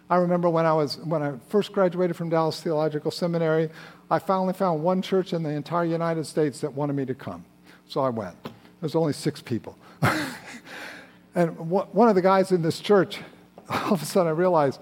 I 0.08 0.16
remember 0.16 0.48
when 0.48 0.66
I, 0.66 0.72
was, 0.72 0.98
when 0.98 1.22
I 1.22 1.34
first 1.48 1.72
graduated 1.72 2.16
from 2.16 2.30
Dallas 2.30 2.60
Theological 2.60 3.10
Seminary, 3.10 3.70
I 4.10 4.18
finally 4.18 4.52
found 4.52 4.82
one 4.82 5.00
church 5.02 5.32
in 5.32 5.42
the 5.42 5.50
entire 5.50 5.84
United 5.84 6.26
States 6.26 6.60
that 6.60 6.72
wanted 6.72 6.94
me 6.94 7.04
to 7.06 7.14
come. 7.14 7.44
So 7.88 8.00
I 8.00 8.08
went. 8.08 8.36
There's 8.80 8.94
only 8.94 9.12
six 9.12 9.40
people. 9.40 9.78
and 11.34 11.56
one 11.58 12.08
of 12.08 12.14
the 12.14 12.22
guys 12.22 12.52
in 12.52 12.62
this 12.62 12.80
church, 12.80 13.20
all 13.68 13.94
of 13.94 14.02
a 14.02 14.04
sudden 14.04 14.28
I 14.28 14.34
realized 14.34 14.80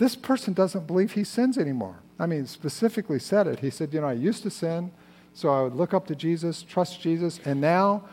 this 0.00 0.16
person 0.16 0.54
doesn't 0.54 0.86
believe 0.86 1.12
he 1.12 1.24
sins 1.24 1.58
anymore. 1.58 1.96
I 2.18 2.24
mean, 2.24 2.46
specifically 2.46 3.18
said 3.18 3.46
it. 3.46 3.60
He 3.60 3.68
said, 3.68 3.92
You 3.92 4.00
know, 4.00 4.06
I 4.06 4.14
used 4.14 4.42
to 4.44 4.50
sin, 4.50 4.92
so 5.34 5.50
I 5.50 5.62
would 5.62 5.74
look 5.74 5.92
up 5.92 6.06
to 6.06 6.16
Jesus, 6.16 6.62
trust 6.62 7.02
Jesus, 7.02 7.38
and 7.44 7.60
now, 7.60 8.04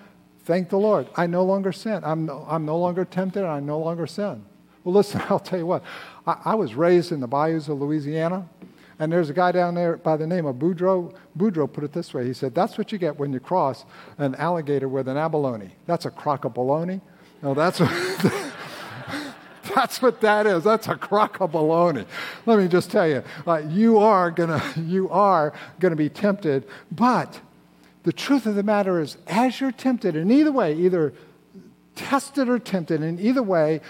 thank 0.44 0.68
the 0.68 0.78
Lord, 0.78 1.08
I 1.16 1.28
no 1.28 1.46
longer 1.46 1.72
sin. 1.72 2.02
I'm 2.04 2.26
no, 2.26 2.46
I'm 2.50 2.66
no 2.66 2.78
longer 2.78 3.06
tempted, 3.06 3.40
and 3.40 3.48
I 3.48 3.62
no 3.62 3.80
longer 3.80 4.06
sin. 4.06 4.44
Well, 4.84 4.96
listen, 5.00 5.22
I'll 5.30 5.40
tell 5.40 5.60
you 5.60 5.66
what. 5.66 5.82
I, 6.28 6.42
I 6.44 6.56
was 6.56 6.76
raised 6.76 7.14
in 7.14 7.22
the 7.22 7.28
bayous 7.28 7.70
of 7.70 7.80
Louisiana, 7.80 8.50
and 9.00 9.10
there's 9.10 9.30
a 9.30 9.34
guy 9.34 9.54
down 9.54 9.74
there 9.74 9.96
by 9.96 10.18
the 10.18 10.28
name 10.28 10.46
of 10.46 10.58
Boudreaux. 10.58 11.16
Boudreaux 11.38 11.72
put 11.72 11.86
it 11.86 11.94
this 11.94 12.14
way. 12.14 12.26
He 12.26 12.34
said, 12.34 12.54
That's 12.54 12.78
what 12.78 12.92
you 12.92 12.98
get 12.98 13.18
when 13.18 13.32
you 13.32 13.40
cross 13.40 13.86
an 14.18 14.36
alligator 14.36 14.90
with 14.90 15.08
an 15.08 15.16
abalone. 15.16 15.72
That's 15.86 16.06
a 16.06 16.12
crock 16.12 16.44
of. 16.44 16.58
No, 16.58 17.54
that's 17.54 17.80
what, 17.80 18.47
that's 19.78 20.02
what 20.02 20.22
that 20.22 20.48
is. 20.48 20.64
That's 20.64 20.88
a 20.88 20.96
crock 20.96 21.40
of 21.40 21.52
baloney. 21.52 22.08
Let 22.48 22.58
me 22.58 22.68
just 22.68 22.90
tell 22.90 23.08
you, 23.08 23.24
uh, 23.46 23.62
you 23.70 24.00
are 24.00 24.32
gonna 24.32 24.64
you 24.76 25.08
are 25.10 25.54
gonna 25.80 25.96
be 25.96 26.10
tempted, 26.10 26.68
but 26.92 27.40
the 28.02 28.12
truth 28.12 28.48
of 28.48 28.56
the 28.56 28.64
matter 28.64 29.00
is, 29.00 29.18
as 29.28 29.60
you're 29.62 29.72
tempted, 29.72 30.16
in 30.16 30.32
either 30.32 30.52
way, 30.52 30.74
either 30.74 31.14
tested 31.96 32.50
or 32.50 32.58
tempted, 32.58 33.04
in 33.04 33.20
either 33.20 33.44
way, 33.44 33.82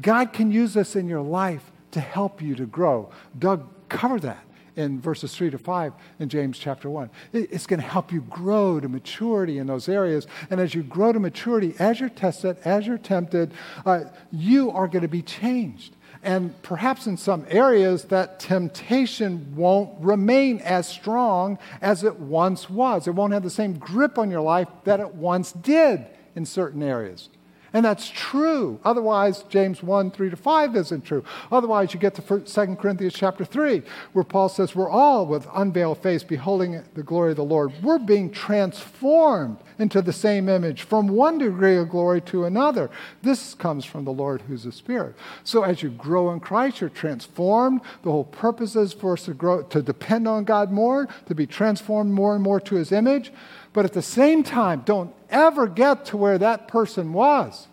God 0.00 0.32
can 0.32 0.50
use 0.50 0.72
this 0.72 0.96
in 0.96 1.08
your 1.08 1.22
life 1.22 1.70
to 1.90 2.00
help 2.00 2.40
you 2.40 2.54
to 2.54 2.64
grow. 2.64 3.10
Doug 3.38 3.68
covered 3.88 4.22
that 4.22 4.42
in 4.76 5.00
verses 5.00 5.34
3 5.34 5.50
to 5.50 5.58
5 5.58 5.92
in 6.18 6.28
James 6.28 6.58
chapter 6.58 6.90
1. 6.90 7.10
It's 7.32 7.66
going 7.66 7.80
to 7.80 7.86
help 7.86 8.12
you 8.12 8.22
grow 8.22 8.80
to 8.80 8.88
maturity 8.88 9.58
in 9.58 9.66
those 9.66 9.88
areas. 9.88 10.26
And 10.50 10.60
as 10.60 10.74
you 10.74 10.82
grow 10.82 11.12
to 11.12 11.20
maturity, 11.20 11.74
as 11.78 12.00
you're 12.00 12.08
tested, 12.08 12.56
as 12.64 12.86
you're 12.86 12.98
tempted, 12.98 13.52
uh, 13.86 14.04
you 14.32 14.70
are 14.70 14.88
going 14.88 15.02
to 15.02 15.08
be 15.08 15.22
changed. 15.22 15.94
And 16.22 16.60
perhaps 16.62 17.06
in 17.06 17.18
some 17.18 17.44
areas, 17.48 18.04
that 18.04 18.40
temptation 18.40 19.54
won't 19.54 19.90
remain 20.00 20.58
as 20.60 20.88
strong 20.88 21.58
as 21.82 22.02
it 22.02 22.18
once 22.18 22.70
was. 22.70 23.06
It 23.06 23.14
won't 23.14 23.34
have 23.34 23.42
the 23.42 23.50
same 23.50 23.74
grip 23.74 24.18
on 24.18 24.30
your 24.30 24.40
life 24.40 24.68
that 24.84 25.00
it 25.00 25.14
once 25.14 25.52
did 25.52 26.06
in 26.34 26.46
certain 26.46 26.82
areas. 26.82 27.28
And 27.74 27.84
that's 27.84 28.08
true. 28.08 28.78
Otherwise, 28.84 29.42
James 29.48 29.82
1, 29.82 30.12
3 30.12 30.30
to 30.30 30.36
5 30.36 30.76
isn't 30.76 31.04
true. 31.04 31.24
Otherwise, 31.50 31.92
you 31.92 31.98
get 31.98 32.14
to 32.14 32.22
2 32.40 32.76
Corinthians 32.76 33.14
chapter 33.14 33.44
3, 33.44 33.82
where 34.12 34.24
Paul 34.24 34.48
says, 34.48 34.76
We're 34.76 34.88
all 34.88 35.26
with 35.26 35.48
unveiled 35.52 35.98
face 35.98 36.22
beholding 36.22 36.84
the 36.94 37.02
glory 37.02 37.32
of 37.32 37.36
the 37.36 37.44
Lord. 37.44 37.72
We're 37.82 37.98
being 37.98 38.30
transformed 38.30 39.58
into 39.78 40.02
the 40.02 40.12
same 40.12 40.48
image 40.48 40.82
from 40.82 41.08
one 41.08 41.38
degree 41.38 41.76
of 41.76 41.88
glory 41.88 42.20
to 42.22 42.44
another. 42.44 42.90
This 43.22 43.54
comes 43.54 43.84
from 43.84 44.04
the 44.04 44.12
Lord 44.12 44.42
who's 44.42 44.64
the 44.64 44.72
Spirit. 44.72 45.16
So 45.42 45.62
as 45.62 45.82
you 45.82 45.90
grow 45.90 46.32
in 46.32 46.40
Christ, 46.40 46.80
you're 46.80 46.90
transformed. 46.90 47.80
The 48.02 48.10
whole 48.10 48.24
purpose 48.24 48.76
is 48.76 48.92
for 48.92 49.14
us 49.14 49.24
to 49.24 49.34
grow, 49.34 49.62
to 49.62 49.82
depend 49.82 50.28
on 50.28 50.44
God 50.44 50.70
more, 50.70 51.08
to 51.26 51.34
be 51.34 51.46
transformed 51.46 52.12
more 52.12 52.34
and 52.34 52.42
more 52.42 52.60
to 52.60 52.74
his 52.76 52.92
image. 52.92 53.32
But 53.72 53.84
at 53.84 53.92
the 53.92 54.02
same 54.02 54.42
time, 54.42 54.82
don't 54.84 55.14
ever 55.30 55.66
get 55.66 56.04
to 56.06 56.16
where 56.16 56.38
that 56.38 56.68
person 56.68 57.12
was. 57.12 57.68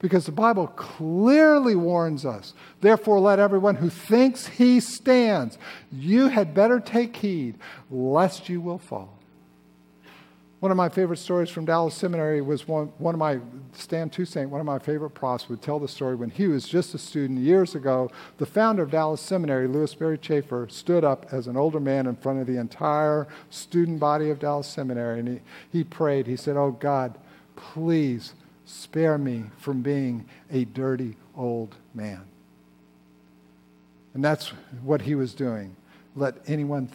Because 0.00 0.24
the 0.24 0.32
Bible 0.32 0.66
clearly 0.66 1.76
warns 1.76 2.24
us. 2.24 2.54
Therefore, 2.80 3.20
let 3.20 3.38
everyone 3.38 3.76
who 3.76 3.90
thinks 3.90 4.46
he 4.46 4.80
stands, 4.80 5.58
you 5.92 6.28
had 6.28 6.54
better 6.54 6.80
take 6.80 7.16
heed, 7.16 7.58
lest 7.90 8.48
you 8.48 8.62
will 8.62 8.78
fall. 8.78 9.19
One 10.60 10.70
of 10.70 10.76
my 10.76 10.90
favorite 10.90 11.16
stories 11.16 11.48
from 11.48 11.64
Dallas 11.64 11.94
Seminary 11.94 12.42
was 12.42 12.68
one, 12.68 12.92
one 12.98 13.14
of 13.14 13.18
my, 13.18 13.40
Stan 13.72 14.10
Toussaint, 14.10 14.50
one 14.50 14.60
of 14.60 14.66
my 14.66 14.78
favorite 14.78 15.10
profs, 15.10 15.48
would 15.48 15.62
tell 15.62 15.78
the 15.78 15.88
story 15.88 16.14
when 16.14 16.28
he 16.28 16.48
was 16.48 16.68
just 16.68 16.94
a 16.94 16.98
student 16.98 17.38
years 17.38 17.74
ago. 17.74 18.10
The 18.36 18.44
founder 18.44 18.82
of 18.82 18.90
Dallas 18.90 19.22
Seminary, 19.22 19.66
Lewis 19.66 19.92
Sperry 19.92 20.18
Chafer, 20.18 20.68
stood 20.68 21.02
up 21.02 21.24
as 21.32 21.46
an 21.46 21.56
older 21.56 21.80
man 21.80 22.06
in 22.06 22.14
front 22.14 22.40
of 22.40 22.46
the 22.46 22.58
entire 22.58 23.26
student 23.48 24.00
body 24.00 24.28
of 24.28 24.38
Dallas 24.38 24.66
Seminary 24.66 25.20
and 25.20 25.28
he, 25.28 25.40
he 25.78 25.82
prayed. 25.82 26.26
He 26.26 26.36
said, 26.36 26.58
Oh 26.58 26.72
God, 26.72 27.16
please 27.56 28.34
spare 28.66 29.16
me 29.16 29.44
from 29.56 29.80
being 29.80 30.28
a 30.52 30.66
dirty 30.66 31.16
old 31.34 31.74
man. 31.94 32.22
And 34.12 34.22
that's 34.22 34.48
what 34.82 35.00
he 35.02 35.14
was 35.14 35.32
doing. 35.32 35.74
Let 36.14 36.34
anyone 36.46 36.90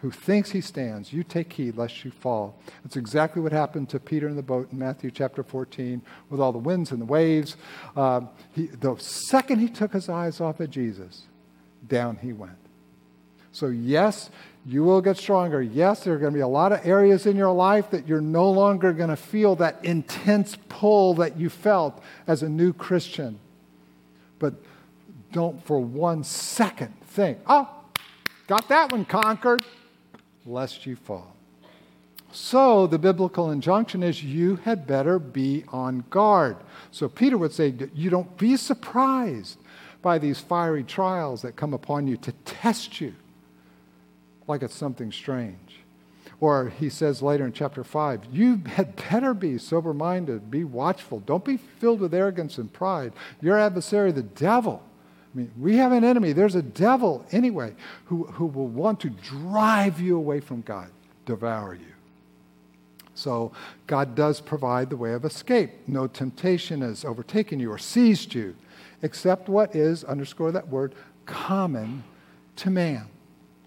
who 0.00 0.10
thinks 0.10 0.50
he 0.50 0.60
stands, 0.60 1.12
you 1.12 1.22
take 1.22 1.52
heed 1.52 1.76
lest 1.76 2.04
you 2.04 2.10
fall. 2.10 2.58
That's 2.82 2.96
exactly 2.96 3.42
what 3.42 3.52
happened 3.52 3.88
to 3.90 4.00
Peter 4.00 4.28
in 4.28 4.36
the 4.36 4.42
boat 4.42 4.68
in 4.72 4.78
Matthew 4.78 5.10
chapter 5.10 5.42
14 5.42 6.02
with 6.30 6.40
all 6.40 6.52
the 6.52 6.58
winds 6.58 6.90
and 6.90 7.00
the 7.00 7.06
waves. 7.06 7.56
Uh, 7.96 8.22
he, 8.52 8.66
the 8.66 8.96
second 8.96 9.60
he 9.60 9.68
took 9.68 9.92
his 9.92 10.08
eyes 10.08 10.40
off 10.40 10.60
of 10.60 10.70
Jesus, 10.70 11.22
down 11.86 12.16
he 12.16 12.32
went. 12.32 12.56
So, 13.52 13.68
yes, 13.68 14.30
you 14.66 14.82
will 14.82 15.00
get 15.00 15.16
stronger. 15.16 15.62
Yes, 15.62 16.04
there 16.04 16.14
are 16.14 16.18
going 16.18 16.32
to 16.32 16.36
be 16.36 16.42
a 16.42 16.48
lot 16.48 16.72
of 16.72 16.84
areas 16.84 17.26
in 17.26 17.36
your 17.36 17.52
life 17.52 17.90
that 17.90 18.08
you're 18.08 18.20
no 18.20 18.50
longer 18.50 18.92
going 18.92 19.10
to 19.10 19.16
feel 19.16 19.54
that 19.56 19.84
intense 19.84 20.56
pull 20.68 21.14
that 21.14 21.38
you 21.38 21.48
felt 21.48 22.02
as 22.26 22.42
a 22.42 22.48
new 22.48 22.72
Christian. 22.72 23.38
But 24.38 24.54
don't 25.32 25.64
for 25.64 25.78
one 25.78 26.24
second 26.24 26.94
think, 27.06 27.38
oh, 27.46 27.68
Got 28.46 28.68
that 28.68 28.92
one 28.92 29.04
conquered, 29.04 29.64
lest 30.44 30.86
you 30.86 30.96
fall. 30.96 31.34
So 32.30 32.86
the 32.86 32.98
biblical 32.98 33.52
injunction 33.52 34.02
is 34.02 34.22
you 34.22 34.56
had 34.56 34.86
better 34.86 35.18
be 35.18 35.64
on 35.68 36.04
guard. 36.10 36.56
So 36.90 37.08
Peter 37.08 37.38
would 37.38 37.52
say, 37.52 37.72
You 37.94 38.10
don't 38.10 38.36
be 38.36 38.56
surprised 38.56 39.58
by 40.02 40.18
these 40.18 40.40
fiery 40.40 40.84
trials 40.84 41.42
that 41.42 41.56
come 41.56 41.72
upon 41.72 42.06
you 42.06 42.16
to 42.18 42.32
test 42.44 43.00
you 43.00 43.14
like 44.46 44.62
it's 44.62 44.74
something 44.74 45.10
strange. 45.10 45.80
Or 46.40 46.68
he 46.68 46.90
says 46.90 47.22
later 47.22 47.46
in 47.46 47.52
chapter 47.52 47.84
5, 47.84 48.26
you 48.32 48.60
had 48.66 48.96
better 48.96 49.32
be 49.32 49.56
sober 49.56 49.94
minded, 49.94 50.50
be 50.50 50.64
watchful. 50.64 51.20
Don't 51.20 51.44
be 51.44 51.56
filled 51.56 52.00
with 52.00 52.12
arrogance 52.12 52.58
and 52.58 52.70
pride. 52.70 53.12
Your 53.40 53.58
adversary, 53.58 54.12
the 54.12 54.22
devil, 54.22 54.82
I 55.34 55.38
mean, 55.38 55.50
we 55.58 55.76
have 55.76 55.92
an 55.92 56.04
enemy. 56.04 56.32
There's 56.32 56.54
a 56.54 56.62
devil, 56.62 57.26
anyway, 57.32 57.74
who, 58.04 58.24
who 58.24 58.46
will 58.46 58.68
want 58.68 59.00
to 59.00 59.10
drive 59.10 60.00
you 60.00 60.16
away 60.16 60.40
from 60.40 60.60
God, 60.60 60.90
devour 61.26 61.74
you. 61.74 61.86
So, 63.14 63.52
God 63.86 64.14
does 64.14 64.40
provide 64.40 64.90
the 64.90 64.96
way 64.96 65.12
of 65.12 65.24
escape. 65.24 65.70
No 65.86 66.06
temptation 66.06 66.80
has 66.80 67.04
overtaken 67.04 67.60
you 67.60 67.70
or 67.70 67.78
seized 67.78 68.34
you, 68.34 68.56
except 69.02 69.48
what 69.48 69.74
is, 69.74 70.04
underscore 70.04 70.52
that 70.52 70.68
word, 70.68 70.94
common 71.26 72.04
to 72.56 72.70
man, 72.70 73.06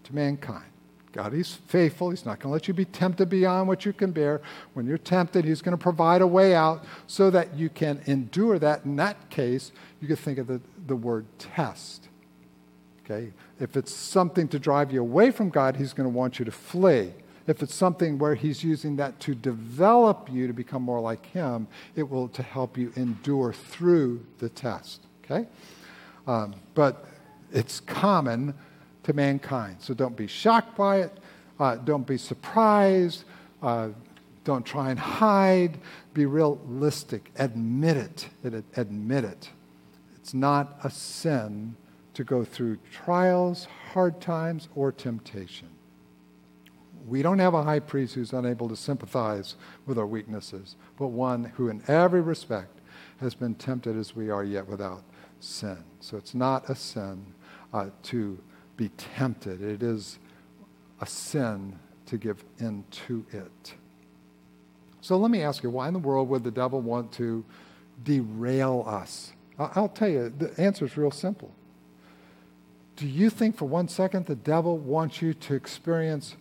to 0.03 0.15
mankind. 0.15 0.65
God, 1.13 1.33
He's 1.33 1.53
faithful. 1.53 2.11
He's 2.11 2.25
not 2.25 2.39
going 2.39 2.49
to 2.49 2.53
let 2.53 2.67
you 2.67 2.73
be 2.73 2.85
tempted 2.85 3.29
beyond 3.29 3.67
what 3.67 3.85
you 3.85 3.93
can 3.93 4.11
bear. 4.11 4.41
When 4.73 4.85
you're 4.85 4.97
tempted, 4.97 5.45
He's 5.45 5.61
going 5.61 5.75
to 5.75 5.81
provide 5.81 6.21
a 6.21 6.27
way 6.27 6.53
out 6.53 6.83
so 7.07 7.29
that 7.31 7.55
you 7.55 7.69
can 7.69 8.01
endure 8.05 8.59
that. 8.59 8.85
In 8.85 8.97
that 8.97 9.29
case, 9.29 9.71
you 9.99 10.07
could 10.07 10.19
think 10.19 10.37
of 10.37 10.47
the, 10.47 10.61
the 10.87 10.95
word 10.95 11.25
test. 11.37 12.07
Okay? 13.03 13.31
If 13.59 13.77
it's 13.77 13.93
something 13.93 14.47
to 14.49 14.59
drive 14.59 14.91
you 14.91 15.01
away 15.01 15.31
from 15.31 15.49
God, 15.49 15.75
He's 15.77 15.93
going 15.93 16.09
to 16.09 16.15
want 16.15 16.39
you 16.39 16.45
to 16.45 16.51
flee. 16.51 17.13
if 17.47 17.63
it's 17.63 17.73
something 17.73 18.17
where 18.19 18.35
he's 18.35 18.61
using 18.63 18.97
that 18.97 19.19
to 19.21 19.33
develop 19.33 20.27
you 20.29 20.47
to 20.47 20.53
become 20.53 20.81
more 20.81 20.99
like 20.99 21.25
him, 21.27 21.65
it 21.95 22.03
will 22.03 22.27
to 22.27 22.43
help 22.43 22.77
you 22.77 22.91
endure 22.97 23.53
through 23.53 24.25
the 24.39 24.49
test. 24.49 25.05
Okay? 25.23 25.47
Um, 26.27 26.55
but 26.75 27.05
it's 27.53 27.79
common 27.79 28.53
to 29.03 29.13
mankind. 29.13 29.77
So 29.79 29.93
don't 29.93 30.17
be 30.17 30.27
shocked 30.27 30.75
by 30.75 30.97
it. 30.97 31.17
Uh, 31.57 31.77
don't 31.77 32.05
be 32.05 32.17
surprised. 32.17 33.23
Uh, 33.63 33.89
don't 34.43 34.65
try 34.65 34.91
and 34.91 34.99
hide. 34.99 35.77
Be 36.13 36.25
realistic. 36.25 37.31
Admit 37.37 37.95
it. 37.97 38.29
Admit 38.75 39.23
it. 39.23 39.49
It's 40.27 40.33
not 40.33 40.77
a 40.83 40.89
sin 40.89 41.77
to 42.13 42.25
go 42.25 42.43
through 42.43 42.79
trials, 42.91 43.65
hard 43.93 44.19
times, 44.19 44.67
or 44.75 44.91
temptation. 44.91 45.69
We 47.07 47.21
don't 47.21 47.39
have 47.39 47.53
a 47.53 47.63
high 47.63 47.79
priest 47.79 48.15
who's 48.15 48.33
unable 48.33 48.67
to 48.67 48.75
sympathize 48.75 49.55
with 49.85 49.97
our 49.97 50.05
weaknesses, 50.05 50.75
but 50.99 51.07
one 51.07 51.45
who, 51.55 51.69
in 51.69 51.81
every 51.87 52.19
respect, 52.19 52.77
has 53.21 53.35
been 53.35 53.55
tempted 53.55 53.95
as 53.95 54.17
we 54.17 54.29
are, 54.29 54.43
yet 54.43 54.67
without 54.67 55.01
sin. 55.39 55.81
So 56.01 56.17
it's 56.17 56.35
not 56.35 56.69
a 56.69 56.75
sin 56.75 57.25
uh, 57.71 57.91
to 58.03 58.37
be 58.75 58.89
tempted, 58.97 59.61
it 59.61 59.81
is 59.81 60.19
a 60.99 61.05
sin 61.05 61.79
to 62.07 62.17
give 62.17 62.43
in 62.59 62.83
to 63.07 63.25
it. 63.31 63.75
So 64.99 65.15
let 65.15 65.31
me 65.31 65.41
ask 65.41 65.63
you, 65.63 65.69
why 65.69 65.87
in 65.87 65.93
the 65.93 65.99
world 65.99 66.27
would 66.27 66.43
the 66.43 66.51
devil 66.51 66.81
want 66.81 67.13
to 67.13 67.45
derail 68.03 68.83
us? 68.85 69.31
I'll 69.59 69.89
tell 69.89 70.09
you, 70.09 70.29
the 70.29 70.53
answer 70.59 70.85
is 70.85 70.97
real 70.97 71.11
simple. 71.11 71.51
Do 72.95 73.07
you 73.07 73.29
think 73.29 73.57
for 73.57 73.65
one 73.65 73.87
second 73.87 74.25
the 74.25 74.35
devil 74.35 74.77
wants 74.77 75.21
you 75.21 75.33
to 75.33 75.55
experience 75.55 76.35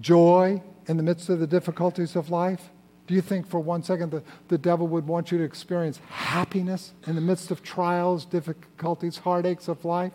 joy 0.00 0.62
in 0.86 0.96
the 0.96 1.02
midst 1.02 1.28
of 1.28 1.40
the 1.40 1.46
difficulties 1.46 2.16
of 2.16 2.30
life? 2.30 2.70
Do 3.06 3.14
you 3.14 3.20
think 3.20 3.46
for 3.46 3.60
one 3.60 3.82
second 3.82 4.10
that 4.10 4.24
the 4.48 4.58
devil 4.58 4.88
would 4.88 5.06
want 5.06 5.30
you 5.30 5.38
to 5.38 5.44
experience 5.44 6.00
happiness 6.08 6.92
in 7.06 7.14
the 7.14 7.20
midst 7.20 7.50
of 7.50 7.62
trials, 7.62 8.24
difficulties, 8.24 9.18
heartaches 9.18 9.68
of 9.68 9.84
life? 9.84 10.12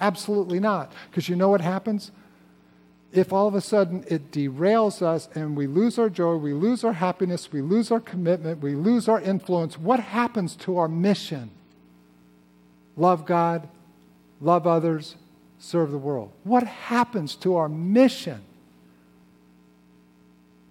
Absolutely 0.00 0.60
not. 0.60 0.92
Because 1.10 1.28
you 1.28 1.36
know 1.36 1.48
what 1.48 1.60
happens? 1.60 2.10
If 3.12 3.32
all 3.32 3.46
of 3.46 3.54
a 3.54 3.60
sudden 3.60 4.04
it 4.08 4.30
derails 4.32 5.02
us 5.02 5.28
and 5.34 5.56
we 5.56 5.66
lose 5.66 5.98
our 5.98 6.10
joy, 6.10 6.36
we 6.36 6.52
lose 6.52 6.82
our 6.84 6.92
happiness, 6.92 7.52
we 7.52 7.62
lose 7.62 7.90
our 7.90 8.00
commitment, 8.00 8.60
we 8.60 8.74
lose 8.74 9.08
our 9.08 9.20
influence, 9.20 9.78
what 9.78 10.00
happens 10.00 10.56
to 10.56 10.78
our 10.78 10.88
mission? 10.88 11.50
Love 12.96 13.26
God, 13.26 13.68
love 14.40 14.66
others, 14.66 15.16
serve 15.58 15.90
the 15.90 15.98
world. 15.98 16.32
What 16.44 16.64
happens 16.64 17.34
to 17.36 17.56
our 17.56 17.68
mission? 17.68 18.42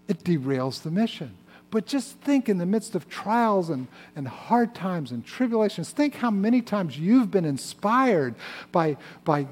It 0.07 0.23
derails 0.23 0.81
the 0.81 0.91
mission. 0.91 1.37
But 1.71 1.85
just 1.85 2.19
think 2.21 2.47
in 2.47 2.57
the 2.57 2.65
midst 2.65 2.95
of 2.95 3.09
trials 3.09 3.69
and, 3.69 3.87
and 4.15 4.27
hard 4.27 4.73
times 4.73 5.11
and 5.11 5.25
tribulations, 5.25 5.89
think 5.89 6.15
how 6.15 6.31
many 6.31 6.61
times 6.61 6.97
you've 6.97 7.31
been 7.31 7.45
inspired 7.45 8.35
by, 8.71 8.97
by 9.23 9.47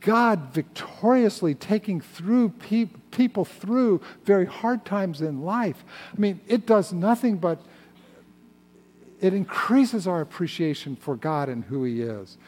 God 0.00 0.52
victoriously 0.52 1.54
taking 1.54 2.00
through 2.00 2.50
pe- 2.50 2.90
people 3.10 3.44
through 3.44 4.00
very 4.24 4.46
hard 4.46 4.84
times 4.84 5.22
in 5.22 5.42
life. 5.42 5.84
I 6.14 6.20
mean, 6.20 6.40
it 6.46 6.66
does 6.66 6.92
nothing 6.92 7.36
but 7.36 7.60
it 9.20 9.34
increases 9.34 10.06
our 10.06 10.20
appreciation 10.20 10.96
for 10.96 11.16
God 11.16 11.48
and 11.48 11.64
who 11.64 11.84
He 11.84 12.02
is. 12.02 12.38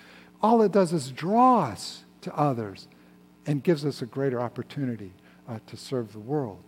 All 0.42 0.62
it 0.62 0.72
does 0.72 0.92
is 0.92 1.10
draw 1.10 1.64
us 1.64 2.04
to 2.22 2.34
others 2.34 2.88
and 3.46 3.62
gives 3.62 3.84
us 3.84 4.02
a 4.02 4.06
greater 4.06 4.40
opportunity 4.40 5.12
uh, 5.48 5.58
to 5.66 5.76
serve 5.76 6.12
the 6.12 6.18
world. 6.18 6.62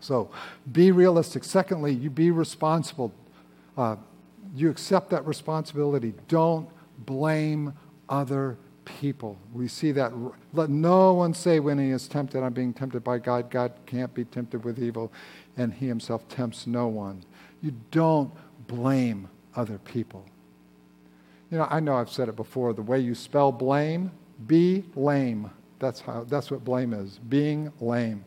So 0.00 0.30
be 0.70 0.90
realistic. 0.90 1.44
Secondly, 1.44 1.92
you 1.92 2.10
be 2.10 2.30
responsible. 2.30 3.12
Uh, 3.76 3.96
you 4.54 4.68
accept 4.68 5.10
that 5.10 5.24
responsibility. 5.26 6.12
Don't 6.28 6.68
blame 6.98 7.72
other 8.08 8.58
people. 8.84 9.38
We 9.52 9.68
see 9.68 9.92
that. 9.92 10.12
Let 10.52 10.70
no 10.70 11.14
one 11.14 11.34
say 11.34 11.60
when 11.60 11.78
he 11.78 11.90
is 11.90 12.08
tempted, 12.08 12.42
I'm 12.42 12.52
being 12.52 12.74
tempted 12.74 13.04
by 13.04 13.18
God. 13.18 13.50
God 13.50 13.72
can't 13.86 14.12
be 14.12 14.24
tempted 14.24 14.64
with 14.64 14.82
evil, 14.82 15.12
and 15.56 15.72
he 15.72 15.86
himself 15.86 16.28
tempts 16.28 16.66
no 16.66 16.88
one. 16.88 17.24
You 17.62 17.72
don't 17.90 18.32
blame 18.74 19.28
other 19.54 19.78
people. 19.78 20.24
You 21.50 21.58
know, 21.58 21.66
I 21.70 21.80
know 21.80 21.96
I've 21.96 22.10
said 22.10 22.28
it 22.28 22.36
before. 22.36 22.72
The 22.72 22.82
way 22.82 22.98
you 22.98 23.14
spell 23.14 23.52
blame, 23.52 24.10
be 24.46 24.84
lame. 24.96 25.50
That's 25.78 26.00
how. 26.00 26.24
That's 26.24 26.50
what 26.50 26.64
blame 26.64 26.92
is. 26.94 27.18
Being 27.28 27.72
lame 27.80 28.24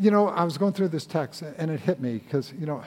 you 0.00 0.10
know, 0.10 0.28
I 0.28 0.44
was 0.44 0.56
going 0.56 0.72
through 0.72 0.88
this 0.88 1.04
text 1.04 1.42
and 1.42 1.70
it 1.70 1.78
hit 1.78 2.00
me 2.00 2.14
because, 2.14 2.54
you 2.58 2.64
know, 2.64 2.82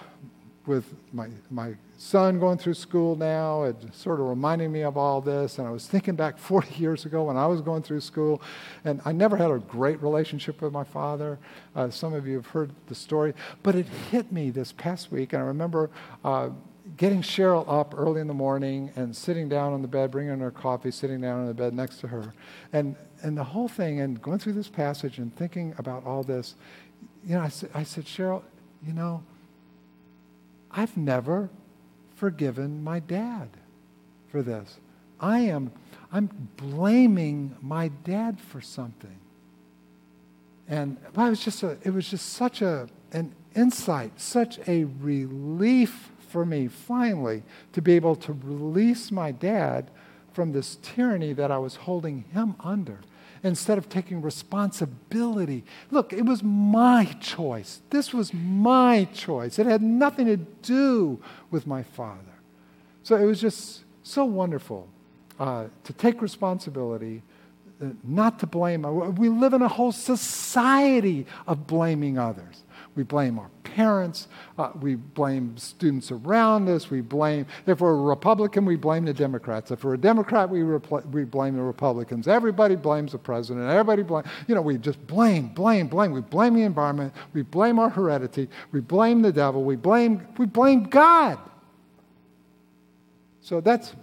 with 0.65 0.95
my, 1.13 1.27
my 1.51 1.75
son 1.97 2.39
going 2.39 2.57
through 2.57 2.73
school 2.73 3.15
now, 3.15 3.63
it 3.63 3.75
sort 3.93 4.19
of 4.19 4.27
reminding 4.27 4.71
me 4.71 4.81
of 4.81 4.97
all 4.97 5.21
this. 5.21 5.57
And 5.57 5.67
I 5.67 5.71
was 5.71 5.87
thinking 5.87 6.15
back 6.15 6.37
40 6.39 6.75
years 6.75 7.05
ago 7.05 7.23
when 7.23 7.37
I 7.37 7.47
was 7.47 7.61
going 7.61 7.83
through 7.83 8.01
school, 8.01 8.41
and 8.83 9.01
I 9.05 9.11
never 9.11 9.37
had 9.37 9.51
a 9.51 9.59
great 9.59 10.01
relationship 10.01 10.61
with 10.61 10.73
my 10.73 10.83
father. 10.83 11.39
Uh, 11.75 11.89
some 11.89 12.13
of 12.13 12.27
you 12.27 12.35
have 12.35 12.47
heard 12.47 12.71
the 12.87 12.95
story, 12.95 13.33
but 13.61 13.75
it 13.75 13.87
hit 14.11 14.31
me 14.31 14.49
this 14.49 14.71
past 14.71 15.11
week. 15.11 15.33
And 15.33 15.41
I 15.41 15.45
remember 15.45 15.89
uh, 16.23 16.49
getting 16.97 17.21
Cheryl 17.21 17.65
up 17.67 17.93
early 17.97 18.21
in 18.21 18.27
the 18.27 18.33
morning 18.33 18.91
and 18.95 19.15
sitting 19.15 19.47
down 19.47 19.73
on 19.73 19.81
the 19.81 19.87
bed, 19.87 20.11
bringing 20.11 20.39
her 20.39 20.51
coffee, 20.51 20.91
sitting 20.91 21.21
down 21.21 21.41
on 21.41 21.47
the 21.47 21.53
bed 21.53 21.73
next 21.73 21.99
to 22.01 22.07
her. 22.07 22.33
And, 22.73 22.95
and 23.21 23.37
the 23.37 23.43
whole 23.43 23.67
thing, 23.67 24.01
and 24.01 24.21
going 24.21 24.39
through 24.39 24.53
this 24.53 24.69
passage 24.69 25.17
and 25.17 25.35
thinking 25.35 25.73
about 25.77 26.05
all 26.05 26.23
this, 26.23 26.55
you 27.25 27.35
know, 27.35 27.41
I, 27.41 27.51
I 27.73 27.83
said, 27.83 28.05
Cheryl, 28.05 28.43
you 28.85 28.93
know, 28.93 29.23
I've 30.71 30.97
never 30.97 31.49
forgiven 32.23 32.81
my 32.81 32.99
dad 32.99 33.49
for 34.29 34.41
this. 34.41 34.77
I 35.19 35.39
am, 35.39 35.73
I'm 36.09 36.29
blaming 36.55 37.53
my 37.61 37.89
dad 38.05 38.39
for 38.39 38.61
something. 38.61 39.19
And 40.69 40.95
it 41.05 41.17
was 41.17 41.43
just 41.43 41.63
a, 41.63 41.77
it 41.83 41.93
was 41.93 42.09
just 42.09 42.29
such 42.29 42.61
a, 42.61 42.87
an 43.11 43.35
insight, 43.57 44.21
such 44.21 44.57
a 44.69 44.85
relief 45.01 46.11
for 46.29 46.45
me 46.45 46.69
finally 46.69 47.43
to 47.73 47.81
be 47.81 47.91
able 47.91 48.15
to 48.15 48.31
release 48.31 49.11
my 49.11 49.33
dad 49.33 49.91
from 50.31 50.53
this 50.53 50.77
tyranny 50.81 51.33
that 51.33 51.51
I 51.51 51.57
was 51.57 51.75
holding 51.75 52.23
him 52.33 52.55
under 52.61 52.99
instead 53.43 53.77
of 53.77 53.89
taking 53.89 54.21
responsibility. 54.21 55.63
Look, 55.91 56.13
it 56.13 56.25
was 56.25 56.41
my 56.41 57.05
choice. 57.19 57.81
This 57.89 58.13
was 58.13 58.33
my 58.33 59.05
choice. 59.13 59.59
It 59.59 59.65
had 59.65 59.81
nothing 59.81 60.27
to 60.27 60.37
do 60.37 61.19
with 61.51 61.67
my 61.67 61.83
father. 61.83 62.19
So 63.03 63.17
it 63.17 63.25
was 63.25 63.41
just 63.41 63.83
so 64.03 64.23
wonderful 64.23 64.87
uh, 65.39 65.65
to 65.83 65.93
take 65.93 66.21
responsibility, 66.21 67.21
uh, 67.81 67.87
not 68.03 68.39
to 68.39 68.47
blame. 68.47 68.83
We 69.15 69.27
live 69.27 69.53
in 69.53 69.61
a 69.61 69.67
whole 69.67 69.91
society 69.91 71.25
of 71.45 71.67
blaming 71.67 72.17
others. 72.17 72.63
We 72.95 73.03
blame 73.03 73.39
our 73.39 73.49
parents. 73.63 74.27
Uh, 74.57 74.71
we 74.79 74.95
blame 74.95 75.57
students 75.57 76.11
around 76.11 76.69
us. 76.69 76.91
We 76.91 77.01
blame, 77.01 77.47
if 77.65 77.81
we're 77.81 77.91
a 77.91 78.01
Republican, 78.01 78.65
we 78.65 78.75
blame 78.75 79.05
the 79.05 79.13
Democrats. 79.13 79.71
If 79.71 79.83
we're 79.83 79.95
a 79.95 79.97
Democrat, 79.97 80.49
we, 80.49 80.59
repl- 80.59 81.05
we 81.09 81.23
blame 81.23 81.55
the 81.55 81.63
Republicans. 81.63 82.27
Everybody 82.27 82.75
blames 82.75 83.13
the 83.13 83.17
president. 83.17 83.69
Everybody 83.69 84.03
blame, 84.03 84.23
you 84.47 84.53
know, 84.53 84.61
we 84.61 84.77
just 84.77 85.05
blame, 85.07 85.47
blame, 85.47 85.87
blame. 85.87 86.11
We 86.11 86.21
blame 86.21 86.53
the 86.53 86.61
environment. 86.61 87.13
We 87.33 87.41
blame 87.41 87.79
our 87.79 87.89
heredity. 87.89 88.47
We 88.71 88.79
blame 88.79 89.21
the 89.21 89.31
devil. 89.31 89.63
We 89.63 89.75
blame, 89.75 90.27
we 90.37 90.45
blame 90.45 90.83
God. 90.83 91.39
So 93.41 93.59
that's 93.59 93.93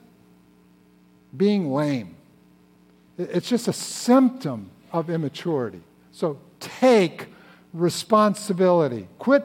being 1.36 1.72
lame. 1.72 2.16
It's 3.16 3.48
just 3.48 3.68
a 3.68 3.72
symptom 3.72 4.70
of 4.92 5.10
immaturity. 5.10 5.82
So 6.12 6.38
take 6.58 7.28
responsibility. 7.72 9.08
Quit, 9.18 9.44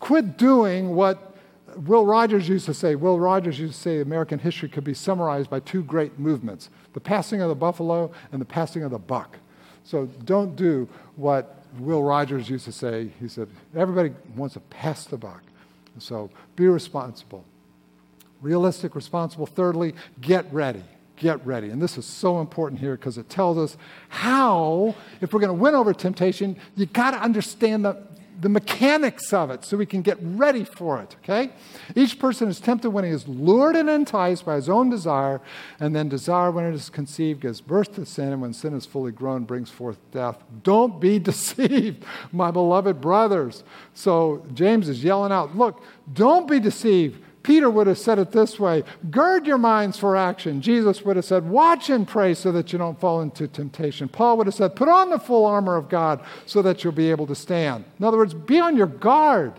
quit 0.00 0.36
doing 0.36 0.94
what 0.94 1.36
Will 1.76 2.06
Rogers 2.06 2.48
used 2.48 2.66
to 2.66 2.74
say. 2.74 2.94
Will 2.94 3.18
Rogers 3.18 3.58
used 3.58 3.74
to 3.74 3.80
say 3.80 4.00
American 4.00 4.38
history 4.38 4.68
could 4.68 4.84
be 4.84 4.94
summarized 4.94 5.50
by 5.50 5.60
two 5.60 5.82
great 5.82 6.18
movements 6.18 6.70
the 6.92 7.00
passing 7.00 7.42
of 7.42 7.48
the 7.48 7.54
buffalo 7.54 8.12
and 8.30 8.40
the 8.40 8.46
passing 8.46 8.84
of 8.84 8.92
the 8.92 8.98
buck. 8.98 9.38
So 9.82 10.06
don't 10.24 10.54
do 10.54 10.88
what 11.16 11.64
Will 11.78 12.04
Rogers 12.04 12.48
used 12.48 12.64
to 12.66 12.72
say. 12.72 13.10
He 13.20 13.26
said, 13.26 13.48
everybody 13.74 14.14
wants 14.36 14.54
to 14.54 14.60
pass 14.60 15.04
the 15.04 15.16
buck. 15.16 15.42
So 15.98 16.30
be 16.54 16.68
responsible. 16.68 17.44
Realistic, 18.40 18.94
responsible. 18.94 19.46
Thirdly, 19.46 19.94
get 20.20 20.46
ready 20.52 20.84
get 21.16 21.44
ready. 21.46 21.70
And 21.70 21.80
this 21.80 21.96
is 21.96 22.06
so 22.06 22.40
important 22.40 22.80
here 22.80 22.96
because 22.96 23.18
it 23.18 23.28
tells 23.28 23.58
us 23.58 23.76
how, 24.08 24.94
if 25.20 25.32
we're 25.32 25.40
going 25.40 25.56
to 25.56 25.62
win 25.62 25.74
over 25.74 25.92
temptation, 25.92 26.56
you 26.76 26.86
got 26.86 27.12
to 27.12 27.18
understand 27.18 27.84
the, 27.84 28.02
the 28.40 28.48
mechanics 28.48 29.32
of 29.32 29.50
it 29.50 29.64
so 29.64 29.76
we 29.76 29.86
can 29.86 30.02
get 30.02 30.18
ready 30.20 30.64
for 30.64 31.00
it, 31.00 31.16
okay? 31.22 31.50
Each 31.94 32.18
person 32.18 32.48
is 32.48 32.58
tempted 32.58 32.90
when 32.90 33.04
he 33.04 33.10
is 33.10 33.28
lured 33.28 33.76
and 33.76 33.88
enticed 33.88 34.44
by 34.44 34.56
his 34.56 34.68
own 34.68 34.90
desire, 34.90 35.40
and 35.78 35.94
then 35.94 36.08
desire, 36.08 36.50
when 36.50 36.64
it 36.64 36.74
is 36.74 36.90
conceived, 36.90 37.40
gives 37.40 37.60
birth 37.60 37.94
to 37.94 38.04
sin, 38.04 38.32
and 38.32 38.42
when 38.42 38.52
sin 38.52 38.74
is 38.74 38.86
fully 38.86 39.12
grown, 39.12 39.44
brings 39.44 39.70
forth 39.70 39.98
death. 40.10 40.42
Don't 40.62 41.00
be 41.00 41.18
deceived, 41.30 42.04
my 42.32 42.50
beloved 42.50 43.00
brothers. 43.00 43.62
So 43.94 44.44
James 44.52 44.88
is 44.88 45.04
yelling 45.04 45.32
out, 45.32 45.56
Look, 45.56 45.82
don't 46.12 46.48
be 46.48 46.58
deceived. 46.58 47.22
Peter 47.44 47.70
would 47.70 47.86
have 47.86 47.98
said 47.98 48.18
it 48.18 48.32
this 48.32 48.58
way 48.58 48.82
Gird 49.10 49.46
your 49.46 49.58
minds 49.58 49.96
for 49.96 50.16
action. 50.16 50.60
Jesus 50.60 51.02
would 51.02 51.14
have 51.14 51.24
said, 51.24 51.48
Watch 51.48 51.88
and 51.90 52.08
pray 52.08 52.34
so 52.34 52.50
that 52.50 52.72
you 52.72 52.78
don't 52.78 52.98
fall 52.98 53.20
into 53.20 53.46
temptation. 53.46 54.08
Paul 54.08 54.38
would 54.38 54.48
have 54.48 54.54
said, 54.54 54.74
Put 54.74 54.88
on 54.88 55.10
the 55.10 55.20
full 55.20 55.46
armor 55.46 55.76
of 55.76 55.88
God 55.88 56.24
so 56.46 56.60
that 56.62 56.82
you'll 56.82 56.92
be 56.92 57.10
able 57.10 57.28
to 57.28 57.34
stand. 57.36 57.84
In 58.00 58.04
other 58.04 58.16
words, 58.16 58.34
be 58.34 58.58
on 58.58 58.76
your 58.76 58.88
guard. 58.88 59.52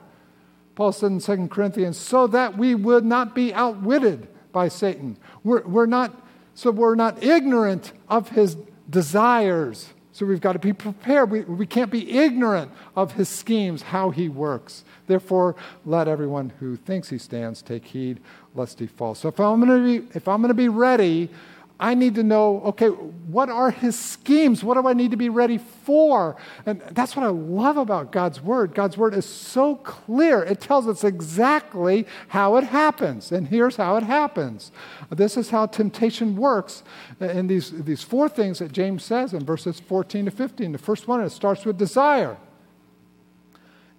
Paul 0.73 0.91
said 0.91 1.11
in 1.11 1.19
2 1.19 1.47
Corinthians, 1.47 1.97
so 1.97 2.27
that 2.27 2.57
we 2.57 2.75
would 2.75 3.05
not 3.05 3.33
be 3.33 3.53
outwitted 3.53 4.27
by 4.51 4.67
Satan. 4.67 5.17
We're, 5.43 5.65
we're 5.65 5.85
not, 5.85 6.13
so 6.53 6.71
we're 6.71 6.95
not 6.95 7.23
ignorant 7.23 7.93
of 8.09 8.29
his 8.29 8.57
desires. 8.89 9.93
So 10.15 10.25
we've 10.25 10.39
got 10.39 10.53
to 10.53 10.59
be 10.59 10.71
prepared. 10.71 11.29
We, 11.29 11.41
we 11.41 11.65
can't 11.65 11.91
be 11.91 12.17
ignorant 12.17 12.71
of 12.95 13.11
his 13.11 13.27
schemes, 13.27 13.81
how 13.81 14.11
he 14.11 14.29
works. 14.29 14.85
Therefore, 15.07 15.57
let 15.85 16.07
everyone 16.07 16.53
who 16.61 16.77
thinks 16.77 17.09
he 17.09 17.17
stands 17.17 17.61
take 17.61 17.83
heed 17.83 18.21
lest 18.53 18.79
he 18.79 18.87
fall. 18.87 19.13
So 19.13 19.27
if 19.27 19.37
I'm 19.41 19.59
going 19.59 19.77
to 19.77 19.99
be, 19.99 20.07
if 20.15 20.29
I'm 20.29 20.39
going 20.39 20.47
to 20.47 20.53
be 20.53 20.69
ready, 20.69 21.29
I 21.77 21.93
need 21.93 22.15
to 22.15 22.23
know, 22.23 22.61
okay, 22.61 22.87
what 22.87 23.49
are 23.49 23.69
his 23.69 23.99
schemes? 23.99 24.63
What 24.63 24.75
do 24.75 24.87
I 24.87 24.93
need 24.93 25.11
to 25.11 25.17
be 25.17 25.27
ready 25.27 25.57
for? 25.57 26.37
And 26.65 26.81
that's 26.91 27.17
what 27.17 27.25
I 27.25 27.29
love 27.29 27.75
about 27.75 28.13
God's 28.13 28.41
word. 28.41 28.73
God's 28.73 28.97
word 28.97 29.13
is 29.13 29.25
so 29.25 29.75
clear. 29.75 30.41
It 30.41 30.61
tells 30.61 30.87
us 30.87 31.03
exactly 31.03 32.07
how 32.29 32.55
it 32.55 32.63
happens. 32.63 33.33
And 33.33 33.49
here's 33.49 33.75
how 33.75 33.97
it 33.97 34.03
happens. 34.03 34.71
This 35.09 35.35
is 35.35 35.49
how 35.49 35.65
temptation 35.65 36.37
works 36.37 36.83
in 37.19 37.47
these, 37.47 37.71
these 37.71 38.03
four 38.03 38.29
things 38.29 38.59
that 38.59 38.71
James 38.71 39.03
says 39.03 39.33
in 39.33 39.43
verses 39.43 39.81
14 39.81 40.25
to 40.25 40.31
15. 40.31 40.71
The 40.71 40.77
first 40.77 41.09
one, 41.09 41.21
it 41.21 41.31
starts 41.31 41.65
with 41.65 41.77
desire. 41.77 42.37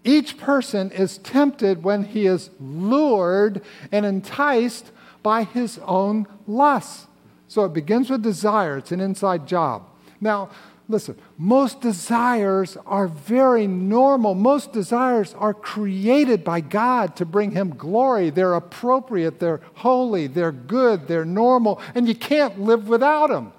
Each 0.03 0.39
person 0.39 0.93
is 0.93 1.19
tempted 1.19 1.83
when 1.83 2.05
he 2.05 2.27
is 2.27 2.49
lured 2.59 3.61
and 3.93 4.07
enticed 4.07 4.93
by 5.23 5.45
his 5.45 5.79
own 5.85 6.27
lusts. 6.47 7.09
So 7.49 7.65
it 7.65 7.73
begins 7.73 8.11
with 8.11 8.23
desire, 8.23 8.79
it's 8.79 8.93
an 8.93 9.01
inside 9.01 9.47
job. 9.47 9.89
Now, 10.21 10.51
listen, 10.89 11.17
most 11.39 11.81
desires 11.81 12.77
are 12.87 13.09
very 13.09 13.67
normal. 13.67 14.35
Most 14.35 14.73
desires 14.73 15.35
are 15.35 15.55
created 15.55 16.43
by 16.43 16.61
God 16.61 17.17
to 17.17 17.25
bring 17.25 17.53
Him 17.53 17.77
glory. 17.77 18.31
They're 18.31 18.55
appropriate, 18.55 19.39
they're 19.39 19.61
holy, 19.75 20.27
they're 20.27 20.53
good, 20.53 21.07
they're 21.07 21.25
normal, 21.25 21.81
and 21.95 22.09
you 22.09 22.15
can't 22.15 22.61
live 22.61 22.89
without 22.89 23.29
them. 23.29 23.53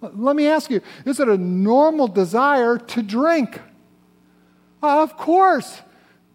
Let 0.00 0.34
me 0.34 0.48
ask 0.48 0.70
you 0.70 0.80
is 1.04 1.20
it 1.20 1.28
a 1.28 1.36
normal 1.36 2.08
desire 2.08 2.78
to 2.78 3.02
drink? 3.02 3.60
of 4.82 5.16
course. 5.16 5.80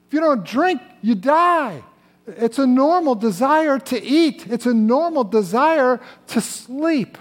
If 0.07 0.13
you 0.13 0.21
don't 0.21 0.45
drink, 0.45 0.81
you 1.01 1.15
die. 1.15 1.83
It's 2.27 2.59
a 2.59 2.67
normal 2.67 3.15
desire 3.15 3.79
to 3.79 4.03
eat, 4.03 4.47
it's 4.47 4.65
a 4.65 4.73
normal 4.73 5.23
desire 5.23 6.01
to 6.27 6.41
sleep. 6.41 7.17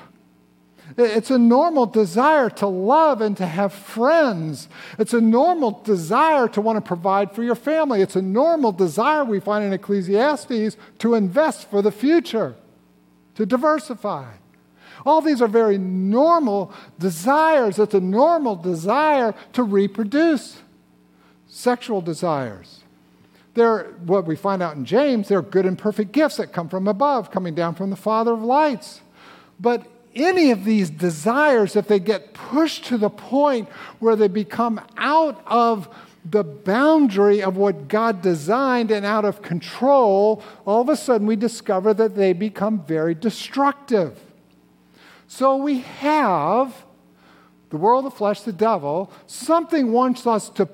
It's 0.96 1.30
a 1.30 1.38
normal 1.38 1.86
desire 1.86 2.48
to 2.50 2.66
love 2.66 3.20
and 3.20 3.36
to 3.38 3.46
have 3.46 3.72
friends. 3.72 4.68
It's 4.98 5.12
a 5.12 5.20
normal 5.20 5.82
desire 5.84 6.48
to 6.48 6.60
want 6.60 6.76
to 6.76 6.80
provide 6.80 7.32
for 7.32 7.42
your 7.42 7.56
family. 7.56 8.02
It's 8.02 8.16
a 8.16 8.22
normal 8.22 8.72
desire 8.72 9.24
we 9.24 9.40
find 9.40 9.64
in 9.64 9.72
Ecclesiastes 9.72 10.76
to 10.98 11.14
invest 11.14 11.68
for 11.70 11.82
the 11.82 11.90
future, 11.90 12.54
to 13.34 13.44
diversify. 13.44 14.26
All 15.04 15.20
these 15.20 15.42
are 15.42 15.48
very 15.48 15.76
normal 15.76 16.72
desires. 16.98 17.78
It's 17.78 17.94
a 17.94 18.00
normal 18.00 18.56
desire 18.56 19.34
to 19.52 19.62
reproduce 19.64 20.62
sexual 21.46 22.00
desires. 22.00 22.84
They're, 23.56 23.84
what 24.04 24.26
we 24.26 24.36
find 24.36 24.62
out 24.62 24.76
in 24.76 24.84
James, 24.84 25.28
they're 25.28 25.40
good 25.40 25.64
and 25.64 25.78
perfect 25.78 26.12
gifts 26.12 26.36
that 26.36 26.52
come 26.52 26.68
from 26.68 26.86
above, 26.86 27.30
coming 27.30 27.54
down 27.54 27.74
from 27.74 27.88
the 27.88 27.96
Father 27.96 28.32
of 28.32 28.42
lights. 28.42 29.00
But 29.58 29.86
any 30.14 30.50
of 30.50 30.64
these 30.64 30.90
desires, 30.90 31.74
if 31.74 31.88
they 31.88 31.98
get 31.98 32.34
pushed 32.34 32.84
to 32.86 32.98
the 32.98 33.08
point 33.08 33.68
where 33.98 34.14
they 34.14 34.28
become 34.28 34.78
out 34.98 35.42
of 35.46 35.88
the 36.30 36.44
boundary 36.44 37.42
of 37.42 37.56
what 37.56 37.88
God 37.88 38.20
designed 38.20 38.90
and 38.90 39.06
out 39.06 39.24
of 39.24 39.40
control, 39.40 40.42
all 40.66 40.82
of 40.82 40.90
a 40.90 40.96
sudden 40.96 41.26
we 41.26 41.36
discover 41.36 41.94
that 41.94 42.14
they 42.14 42.34
become 42.34 42.84
very 42.84 43.14
destructive. 43.14 44.20
So 45.28 45.56
we 45.56 45.80
have 45.80 46.84
the 47.70 47.78
world, 47.78 48.04
the 48.04 48.10
flesh, 48.10 48.42
the 48.42 48.52
devil, 48.52 49.10
something 49.26 49.92
wants 49.92 50.26
us 50.26 50.50
to 50.50 50.68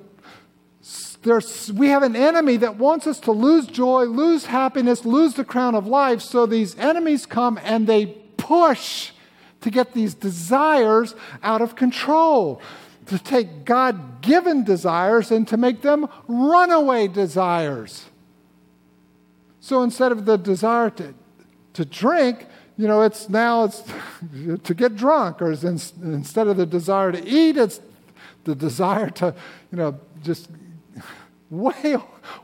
there's, 1.23 1.73
we 1.73 1.89
have 1.89 2.03
an 2.03 2.17
enemy 2.17 2.57
that 2.59 2.77
wants 2.77 3.07
us 3.07 3.21
to 3.21 3.33
lose 3.33 3.67
joy, 3.67 4.05
lose 4.05 4.47
happiness, 4.47 5.05
lose 5.05 5.35
the 5.35 5.45
crown 5.45 5.75
of 5.75 5.87
life. 5.87 6.21
So 6.21 6.47
these 6.47 6.77
enemies 6.79 7.27
come 7.27 7.61
and 7.63 7.87
they 7.87 8.07
push 8.37 9.13
to 9.61 9.71
get 9.71 9.93
these 9.93 10.15
desires 10.15 11.15
out 11.43 11.63
of 11.63 11.77
control, 11.77 12.61
to 13.07 13.19
take 13.19 13.65
God 13.65 14.21
given 14.21 14.65
desires 14.65 15.31
and 15.31 15.47
to 15.49 15.57
make 15.57 15.83
them 15.83 16.09
runaway 16.27 17.07
desires. 17.07 18.07
So 19.61 19.85
instead 19.85 20.11
of 20.11 20.25
the 20.25 20.37
desire 20.37 20.91
to, 20.91 21.15
to 21.75 21.85
drink, 21.85 22.47
you 22.77 22.89
know, 22.89 23.03
it's 23.03 23.29
now 23.29 23.65
it's 23.65 23.85
to 24.65 24.75
get 24.75 24.97
drunk, 24.97 25.41
or 25.41 25.53
instead 25.53 26.49
of 26.49 26.57
the 26.57 26.67
desire 26.67 27.13
to 27.13 27.25
eat, 27.25 27.57
it's 27.57 27.81
the 28.43 28.57
desire 28.57 29.09
to, 29.11 29.35
you 29.71 29.79
know, 29.79 30.01
just 30.25 30.49
way, 31.53 31.99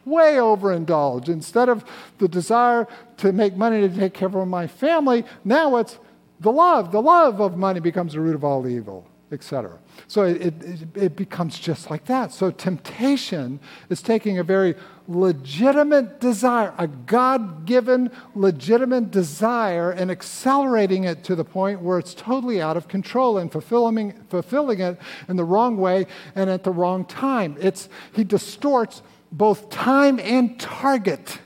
way 0.05 0.35
overindulge. 0.35 1.29
Instead 1.29 1.69
of 1.69 1.85
the 2.19 2.29
desire 2.29 2.87
to 3.17 3.33
make 3.33 3.57
money 3.57 3.81
to 3.81 3.89
take 3.89 4.15
care 4.15 4.29
of 4.29 4.47
my 4.47 4.67
family, 4.67 5.25
now 5.45 5.77
it's 5.77 5.99
the 6.39 6.53
love. 6.53 6.93
The 6.93 7.03
love 7.03 7.41
of 7.41 7.57
money 7.57 7.81
becomes 7.81 8.13
the 8.13 8.21
root 8.21 8.35
of 8.35 8.45
all 8.45 8.69
evil, 8.69 9.08
etc. 9.31 9.79
So 10.07 10.23
it, 10.23 10.63
it, 10.63 10.97
it, 10.97 11.17
becomes 11.17 11.59
just 11.59 11.91
like 11.91 12.07
that. 12.07 12.33
So 12.33 12.51
temptation 12.51 13.61
is 13.91 14.01
taking 14.01 14.39
a 14.39 14.43
very 14.43 14.75
legitimate 15.07 16.19
desire, 16.19 16.73
a 16.79 16.87
God 16.87 17.67
given 17.67 18.11
legitimate 18.35 19.11
desire, 19.11 19.91
and 19.91 20.11
accelerating 20.11 21.05
it 21.05 21.25
to 21.25 21.35
the 21.35 21.45
point 21.45 21.83
where 21.83 21.99
it's 21.99 22.15
totally 22.15 22.63
out 22.63 22.77
of 22.77 22.89
control 22.89 23.37
and 23.39 23.53
fulfilling, 23.53 24.13
fulfilling 24.31 24.81
it 24.81 24.99
in 25.29 25.37
the 25.37 25.45
wrong 25.45 25.77
way 25.77 26.07
and 26.35 26.49
at 26.49 26.65
the 26.65 26.71
wrong 26.71 27.05
time. 27.05 27.57
It's, 27.61 27.89
he 28.13 28.25
distorts 28.25 29.03
both 29.31 29.69
time 29.69 30.19
and 30.21 30.59
target. 30.59 31.39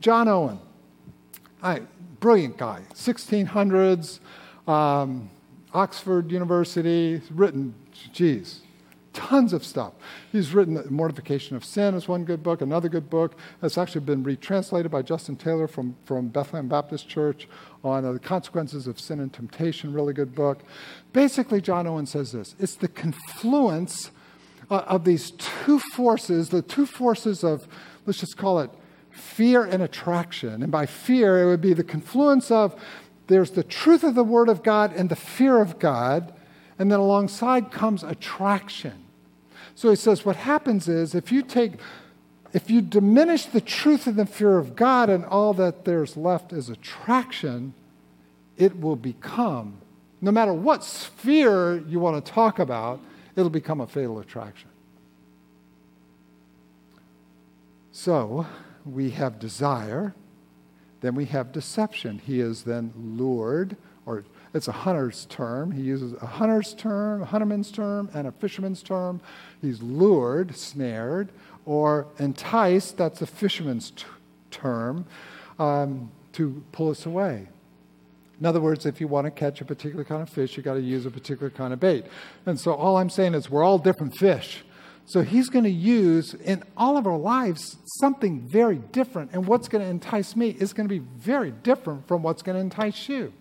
John 0.00 0.26
Owen, 0.26 0.58
I, 1.62 1.82
brilliant 2.18 2.56
guy, 2.58 2.82
1600s. 2.94 4.18
Um, 4.66 5.30
Oxford 5.76 6.32
University. 6.32 7.20
Written, 7.30 7.74
geez, 8.10 8.62
tons 9.12 9.52
of 9.52 9.62
stuff. 9.62 9.92
He's 10.32 10.54
written 10.54 10.82
Mortification 10.88 11.54
of 11.54 11.66
Sin 11.66 11.94
is 11.94 12.08
one 12.08 12.24
good 12.24 12.42
book. 12.42 12.62
Another 12.62 12.88
good 12.88 13.10
book 13.10 13.38
that's 13.60 13.76
actually 13.76 14.00
been 14.00 14.22
retranslated 14.22 14.90
by 14.90 15.02
Justin 15.02 15.36
Taylor 15.36 15.68
from, 15.68 15.94
from 16.06 16.28
Bethlehem 16.28 16.66
Baptist 16.66 17.10
Church 17.10 17.46
on 17.84 18.06
uh, 18.06 18.12
the 18.12 18.18
consequences 18.18 18.86
of 18.86 18.98
sin 18.98 19.20
and 19.20 19.30
temptation, 19.30 19.92
really 19.92 20.14
good 20.14 20.34
book. 20.34 20.62
Basically, 21.12 21.60
John 21.60 21.86
Owen 21.86 22.06
says 22.06 22.32
this 22.32 22.54
it's 22.58 22.76
the 22.76 22.88
confluence 22.88 24.10
uh, 24.70 24.82
of 24.86 25.04
these 25.04 25.32
two 25.32 25.78
forces, 25.78 26.48
the 26.48 26.62
two 26.62 26.86
forces 26.86 27.44
of, 27.44 27.68
let's 28.06 28.18
just 28.18 28.38
call 28.38 28.60
it 28.60 28.70
fear 29.10 29.64
and 29.64 29.82
attraction. 29.82 30.62
And 30.62 30.72
by 30.72 30.86
fear, 30.86 31.42
it 31.42 31.46
would 31.46 31.60
be 31.60 31.74
the 31.74 31.84
confluence 31.84 32.50
of 32.50 32.78
there's 33.26 33.50
the 33.50 33.64
truth 33.64 34.04
of 34.04 34.14
the 34.14 34.24
Word 34.24 34.48
of 34.48 34.62
God 34.62 34.94
and 34.94 35.08
the 35.08 35.16
fear 35.16 35.60
of 35.60 35.78
God, 35.78 36.32
and 36.78 36.90
then 36.92 37.00
alongside 37.00 37.70
comes 37.70 38.02
attraction. 38.02 39.04
So 39.74 39.90
he 39.90 39.96
says, 39.96 40.24
what 40.24 40.36
happens 40.36 40.88
is 40.88 41.14
if 41.14 41.32
you 41.32 41.42
take, 41.42 41.72
if 42.52 42.70
you 42.70 42.80
diminish 42.80 43.46
the 43.46 43.60
truth 43.60 44.06
and 44.06 44.16
the 44.16 44.26
fear 44.26 44.58
of 44.58 44.76
God, 44.76 45.10
and 45.10 45.24
all 45.24 45.52
that 45.54 45.84
there's 45.84 46.16
left 46.16 46.52
is 46.52 46.68
attraction, 46.68 47.74
it 48.56 48.80
will 48.80 48.96
become, 48.96 49.78
no 50.20 50.30
matter 50.30 50.52
what 50.52 50.84
sphere 50.84 51.78
you 51.78 52.00
want 52.00 52.24
to 52.24 52.32
talk 52.32 52.58
about, 52.58 53.00
it'll 53.34 53.50
become 53.50 53.80
a 53.80 53.86
fatal 53.86 54.18
attraction. 54.18 54.68
So 57.92 58.46
we 58.84 59.10
have 59.10 59.38
desire 59.38 60.14
then 61.06 61.14
we 61.14 61.26
have 61.26 61.52
deception. 61.52 62.18
He 62.18 62.40
is 62.40 62.64
then 62.64 62.92
lured 62.96 63.76
or 64.04 64.24
It's 64.54 64.68
a 64.68 64.72
hunter's 64.72 65.26
term. 65.26 65.70
He 65.72 65.82
uses 65.82 66.14
a 66.22 66.26
hunter's 66.26 66.72
term, 66.74 67.22
a 67.22 67.26
hunterman's 67.26 67.70
term, 67.70 68.08
and 68.14 68.26
a 68.26 68.32
fisherman's 68.32 68.82
term. 68.82 69.20
He's 69.60 69.82
lured, 69.82 70.56
snared, 70.56 71.28
or 71.66 72.06
enticed. 72.18 72.96
That's 72.96 73.20
a 73.20 73.26
fisherman's 73.26 73.90
t- 73.90 74.04
term 74.50 75.04
um, 75.58 76.10
to 76.32 76.62
pull 76.72 76.90
us 76.90 77.04
away. 77.04 77.48
In 78.40 78.46
other 78.46 78.60
words, 78.60 78.86
if 78.86 79.00
you 79.00 79.08
want 79.08 79.26
to 79.26 79.30
catch 79.30 79.60
a 79.60 79.64
particular 79.64 80.04
kind 80.04 80.22
of 80.22 80.30
fish, 80.30 80.56
you've 80.56 80.64
got 80.64 80.74
to 80.74 80.80
use 80.80 81.06
a 81.06 81.10
particular 81.10 81.50
kind 81.50 81.72
of 81.72 81.80
bait. 81.80 82.06
And 82.46 82.58
so 82.58 82.72
all 82.72 82.96
I'm 82.96 83.10
saying 83.10 83.34
is 83.34 83.50
we're 83.50 83.64
all 83.64 83.78
different 83.78 84.16
fish. 84.16 84.62
So 85.06 85.22
he's 85.22 85.48
going 85.48 85.64
to 85.64 85.70
use 85.70 86.34
in 86.34 86.64
all 86.76 86.96
of 86.96 87.06
our 87.06 87.16
lives 87.16 87.76
something 88.00 88.40
very 88.40 88.78
different. 88.78 89.30
And 89.32 89.46
what's 89.46 89.68
going 89.68 89.84
to 89.84 89.88
entice 89.88 90.34
me 90.34 90.50
is 90.50 90.72
going 90.72 90.88
to 90.88 90.92
be 90.92 91.04
very 91.16 91.52
different 91.52 92.08
from 92.08 92.24
what's 92.24 92.42
going 92.42 92.56
to 92.56 92.60
entice 92.60 93.08
you. 93.08 93.32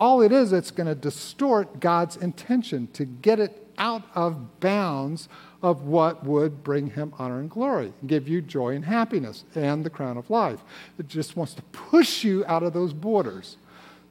All 0.00 0.22
it 0.22 0.32
is, 0.32 0.52
it's 0.52 0.70
going 0.70 0.86
to 0.86 0.94
distort 0.94 1.80
God's 1.80 2.16
intention 2.16 2.88
to 2.94 3.04
get 3.04 3.38
it 3.38 3.66
out 3.78 4.04
of 4.14 4.60
bounds 4.60 5.28
of 5.62 5.82
what 5.82 6.24
would 6.24 6.64
bring 6.64 6.90
him 6.90 7.12
honor 7.18 7.40
and 7.40 7.50
glory, 7.50 7.92
give 8.06 8.26
you 8.26 8.40
joy 8.40 8.74
and 8.74 8.84
happiness 8.84 9.44
and 9.54 9.84
the 9.84 9.90
crown 9.90 10.16
of 10.16 10.30
life. 10.30 10.60
It 10.98 11.08
just 11.08 11.36
wants 11.36 11.52
to 11.54 11.62
push 11.62 12.24
you 12.24 12.44
out 12.46 12.62
of 12.62 12.72
those 12.72 12.94
borders. 12.94 13.58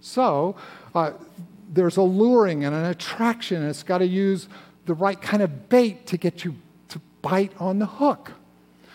So 0.02 0.56
uh, 0.94 1.14
there's 1.72 1.98
a 1.98 2.04
luring 2.04 2.64
and 2.64 2.76
an 2.76 2.86
attraction, 2.86 3.62
and 3.62 3.70
it's 3.70 3.84
got 3.84 4.00
to 4.00 4.08
use 4.08 4.48
the 4.86 4.94
right 4.94 5.20
kind 5.20 5.42
of 5.42 5.68
bait 5.68 6.06
to 6.08 6.18
get 6.18 6.46
you 6.46 6.56
bite 7.26 7.52
on 7.60 7.80
the 7.80 7.88
hook. 7.88 8.32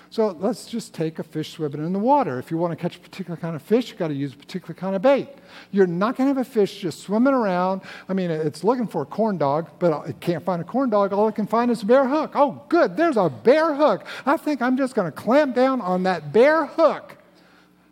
So 0.08 0.36
let's 0.40 0.66
just 0.66 0.94
take 0.94 1.18
a 1.18 1.22
fish 1.22 1.52
swimming 1.52 1.84
in 1.84 1.92
the 1.92 1.98
water. 1.98 2.38
If 2.38 2.50
you 2.50 2.58
want 2.58 2.72
to 2.72 2.76
catch 2.76 2.96
a 2.96 3.00
particular 3.00 3.36
kind 3.36 3.54
of 3.54 3.62
fish, 3.62 3.90
you've 3.90 3.98
got 3.98 4.08
to 4.08 4.14
use 4.14 4.32
a 4.32 4.36
particular 4.36 4.74
kind 4.74 4.96
of 4.96 5.02
bait. 5.02 5.28
You're 5.70 5.86
not 5.86 6.16
going 6.16 6.28
to 6.28 6.34
have 6.34 6.46
a 6.46 6.50
fish 6.50 6.80
just 6.80 7.00
swimming 7.00 7.34
around. 7.34 7.82
I 8.08 8.12
mean, 8.12 8.30
it's 8.30 8.64
looking 8.64 8.88
for 8.88 9.02
a 9.02 9.06
corn 9.06 9.38
dog, 9.38 9.70
but 9.78 10.08
it 10.08 10.20
can't 10.20 10.44
find 10.44 10.60
a 10.60 10.64
corn 10.64 10.90
dog. 10.90 11.12
All 11.12 11.28
it 11.28 11.34
can 11.36 11.46
find 11.46 11.70
is 11.70 11.82
a 11.82 11.86
bare 11.86 12.08
hook. 12.08 12.32
Oh, 12.34 12.62
good, 12.68 12.96
there's 12.96 13.16
a 13.16 13.28
bare 13.28 13.74
hook. 13.74 14.04
I 14.26 14.36
think 14.36 14.62
I'm 14.62 14.76
just 14.76 14.94
going 14.94 15.06
to 15.06 15.12
clamp 15.12 15.54
down 15.54 15.80
on 15.80 16.04
that 16.04 16.32
bare 16.32 16.66
hook. 16.66 17.16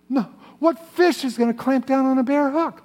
No, 0.08 0.28
what 0.58 0.78
fish 0.90 1.24
is 1.24 1.36
going 1.36 1.52
to 1.52 1.58
clamp 1.58 1.86
down 1.86 2.04
on 2.06 2.18
a 2.18 2.24
bare 2.24 2.50
hook? 2.50 2.82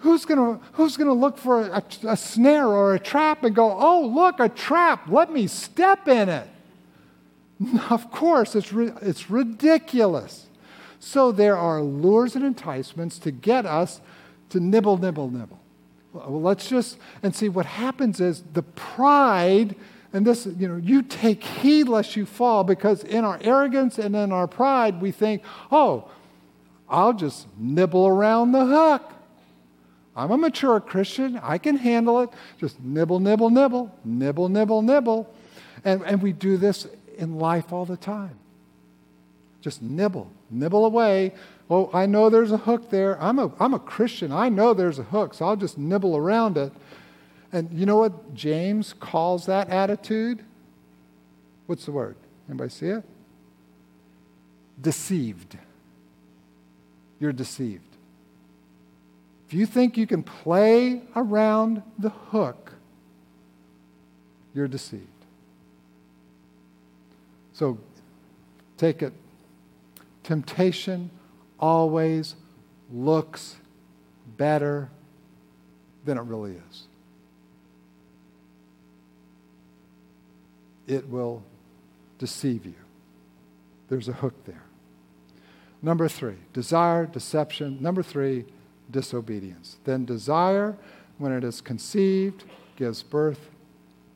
Who's 0.00 0.24
going 0.24 0.60
who's 0.72 0.96
gonna 0.96 1.12
look 1.12 1.36
for 1.36 1.66
a, 1.66 1.82
a, 2.08 2.16
snare 2.16 2.66
or 2.66 2.94
a 2.94 2.98
trap 2.98 3.44
and 3.44 3.54
go, 3.54 3.70
oh, 3.78 4.06
look, 4.06 4.40
a 4.40 4.48
trap, 4.48 5.08
let 5.08 5.30
me 5.30 5.46
step 5.46 6.08
in 6.08 6.28
it? 6.28 6.48
Of 7.90 8.10
course, 8.10 8.56
it's, 8.56 8.72
it's 8.72 9.30
ridiculous. 9.30 10.46
So 10.98 11.32
there 11.32 11.56
are 11.56 11.82
lures 11.82 12.34
and 12.34 12.44
enticements 12.44 13.18
to 13.18 13.30
get 13.30 13.66
us 13.66 14.00
to 14.50 14.60
nibble, 14.60 14.96
nibble, 14.96 15.30
nibble. 15.30 15.60
Well, 16.12 16.40
let's 16.40 16.68
just, 16.68 16.98
and 17.22 17.34
see 17.34 17.48
what 17.48 17.66
happens 17.66 18.20
is 18.20 18.42
the 18.54 18.62
pride, 18.62 19.76
and 20.12 20.26
this, 20.26 20.46
you 20.46 20.68
know, 20.68 20.76
you 20.76 21.02
take 21.02 21.44
heed 21.44 21.88
lest 21.88 22.16
you 22.16 22.26
fall 22.26 22.64
because 22.64 23.04
in 23.04 23.24
our 23.24 23.38
arrogance 23.42 23.98
and 23.98 24.16
in 24.16 24.32
our 24.32 24.46
pride, 24.46 25.00
we 25.00 25.10
think, 25.10 25.42
oh, 25.70 26.10
I'll 26.88 27.12
just 27.12 27.46
nibble 27.58 28.06
around 28.06 28.52
the 28.52 28.64
hook. 28.64 29.12
I'm 30.16 30.30
a 30.30 30.36
mature 30.36 30.80
Christian. 30.80 31.38
I 31.42 31.58
can 31.58 31.76
handle 31.76 32.20
it. 32.20 32.30
Just 32.58 32.80
nibble, 32.80 33.20
nibble, 33.20 33.50
nibble, 33.50 33.94
nibble, 34.04 34.48
nibble, 34.48 34.82
nibble. 34.82 35.34
And, 35.84 36.02
and 36.02 36.22
we 36.22 36.32
do 36.32 36.56
this 36.56 36.86
in 37.16 37.38
life 37.38 37.72
all 37.72 37.84
the 37.84 37.96
time. 37.96 38.38
Just 39.60 39.82
nibble, 39.82 40.30
nibble 40.50 40.84
away. 40.84 41.32
Oh, 41.68 41.90
I 41.92 42.06
know 42.06 42.30
there's 42.30 42.50
a 42.50 42.56
hook 42.56 42.90
there. 42.90 43.20
I'm 43.22 43.38
a, 43.38 43.52
I'm 43.60 43.74
a 43.74 43.78
Christian. 43.78 44.32
I 44.32 44.48
know 44.48 44.74
there's 44.74 44.98
a 44.98 45.04
hook, 45.04 45.34
so 45.34 45.46
I'll 45.46 45.56
just 45.56 45.78
nibble 45.78 46.16
around 46.16 46.56
it. 46.58 46.72
And 47.52 47.70
you 47.72 47.86
know 47.86 47.96
what 47.96 48.34
James 48.34 48.92
calls 48.92 49.46
that 49.46 49.68
attitude? 49.68 50.44
What's 51.66 51.84
the 51.84 51.92
word? 51.92 52.16
Anybody 52.48 52.70
see 52.70 52.86
it? 52.86 53.04
Deceived. 54.80 55.56
You're 57.20 57.32
deceived. 57.32 57.89
If 59.50 59.54
you 59.54 59.66
think 59.66 59.96
you 59.96 60.06
can 60.06 60.22
play 60.22 61.02
around 61.16 61.82
the 61.98 62.10
hook, 62.10 62.70
you're 64.54 64.68
deceived. 64.68 65.08
So 67.52 67.76
take 68.76 69.02
it. 69.02 69.12
Temptation 70.22 71.10
always 71.58 72.36
looks 72.92 73.56
better 74.36 74.88
than 76.04 76.16
it 76.16 76.22
really 76.22 76.52
is. 76.70 76.84
It 80.86 81.08
will 81.08 81.42
deceive 82.20 82.64
you. 82.64 82.74
There's 83.88 84.06
a 84.06 84.12
hook 84.12 84.44
there. 84.44 84.62
Number 85.82 86.06
three, 86.06 86.36
desire, 86.52 87.04
deception. 87.04 87.78
Number 87.82 88.04
three, 88.04 88.44
disobedience. 88.90 89.78
Then 89.84 90.04
desire, 90.04 90.76
when 91.18 91.32
it 91.32 91.44
is 91.44 91.60
conceived, 91.60 92.44
gives 92.76 93.02
birth 93.02 93.50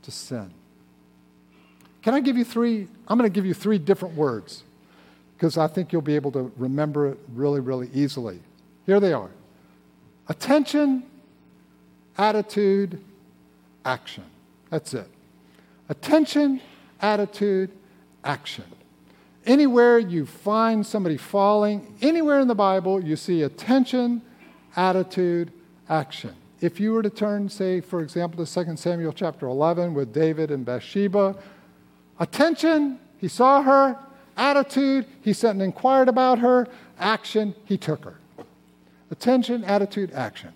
to 0.03 0.11
sin. 0.11 0.51
Can 2.03 2.15
I 2.15 2.21
give 2.21 2.37
you 2.37 2.45
three? 2.45 2.87
I'm 3.09 3.19
going 3.19 3.31
to 3.31 3.35
give 3.35 3.47
you 3.47 3.55
three 3.55 3.79
different 3.79 4.15
words 4.15 4.63
because 5.37 5.57
I 5.57 5.67
think 5.67 5.93
you'll 5.93 6.03
be 6.03 6.17
able 6.17 6.33
to 6.33 6.53
remember 6.57 7.09
it 7.09 7.19
really, 7.33 7.61
really 7.61 7.89
easily. 7.93 8.41
Here 8.87 9.01
they 9.01 9.13
are 9.13 9.31
attention, 10.29 11.03
attitude, 12.17 13.01
action. 13.85 14.25
That's 14.71 14.95
it. 14.95 15.09
Attention, 15.89 16.61
attitude, 17.01 17.71
action. 18.25 18.65
Anywhere 19.47 19.99
you 19.99 20.25
find 20.25 20.87
somebody 20.87 21.19
falling, 21.19 21.95
anywhere 22.01 22.41
in 22.41 22.49
the 22.49 22.55
Bible, 22.55 23.03
you 23.03 23.17
see 23.17 23.43
attention, 23.43 24.23
attitude, 24.77 25.53
action. 25.89 26.35
If 26.61 26.81
you 26.81 26.93
were 26.93 27.03
to 27.03 27.11
turn, 27.11 27.49
say, 27.49 27.81
for 27.81 28.01
example, 28.01 28.45
to 28.45 28.65
2 28.65 28.77
Samuel 28.77 29.13
chapter 29.13 29.47
11 29.47 29.95
with 29.95 30.13
David 30.13 30.51
and 30.51 30.65
Bathsheba, 30.65 31.37
Attention, 32.19 32.99
he 33.19 33.29
saw 33.29 33.63
her. 33.63 33.99
Attitude, 34.37 35.07
he 35.23 35.33
sent 35.33 35.55
and 35.55 35.63
inquired 35.63 36.09
about 36.09 36.39
her. 36.41 36.67
Action, 36.99 37.55
he 37.65 37.77
took 37.77 38.05
her. 38.05 38.19
Attention, 39.11 39.65
attitude, 39.65 40.13
action. 40.13 40.53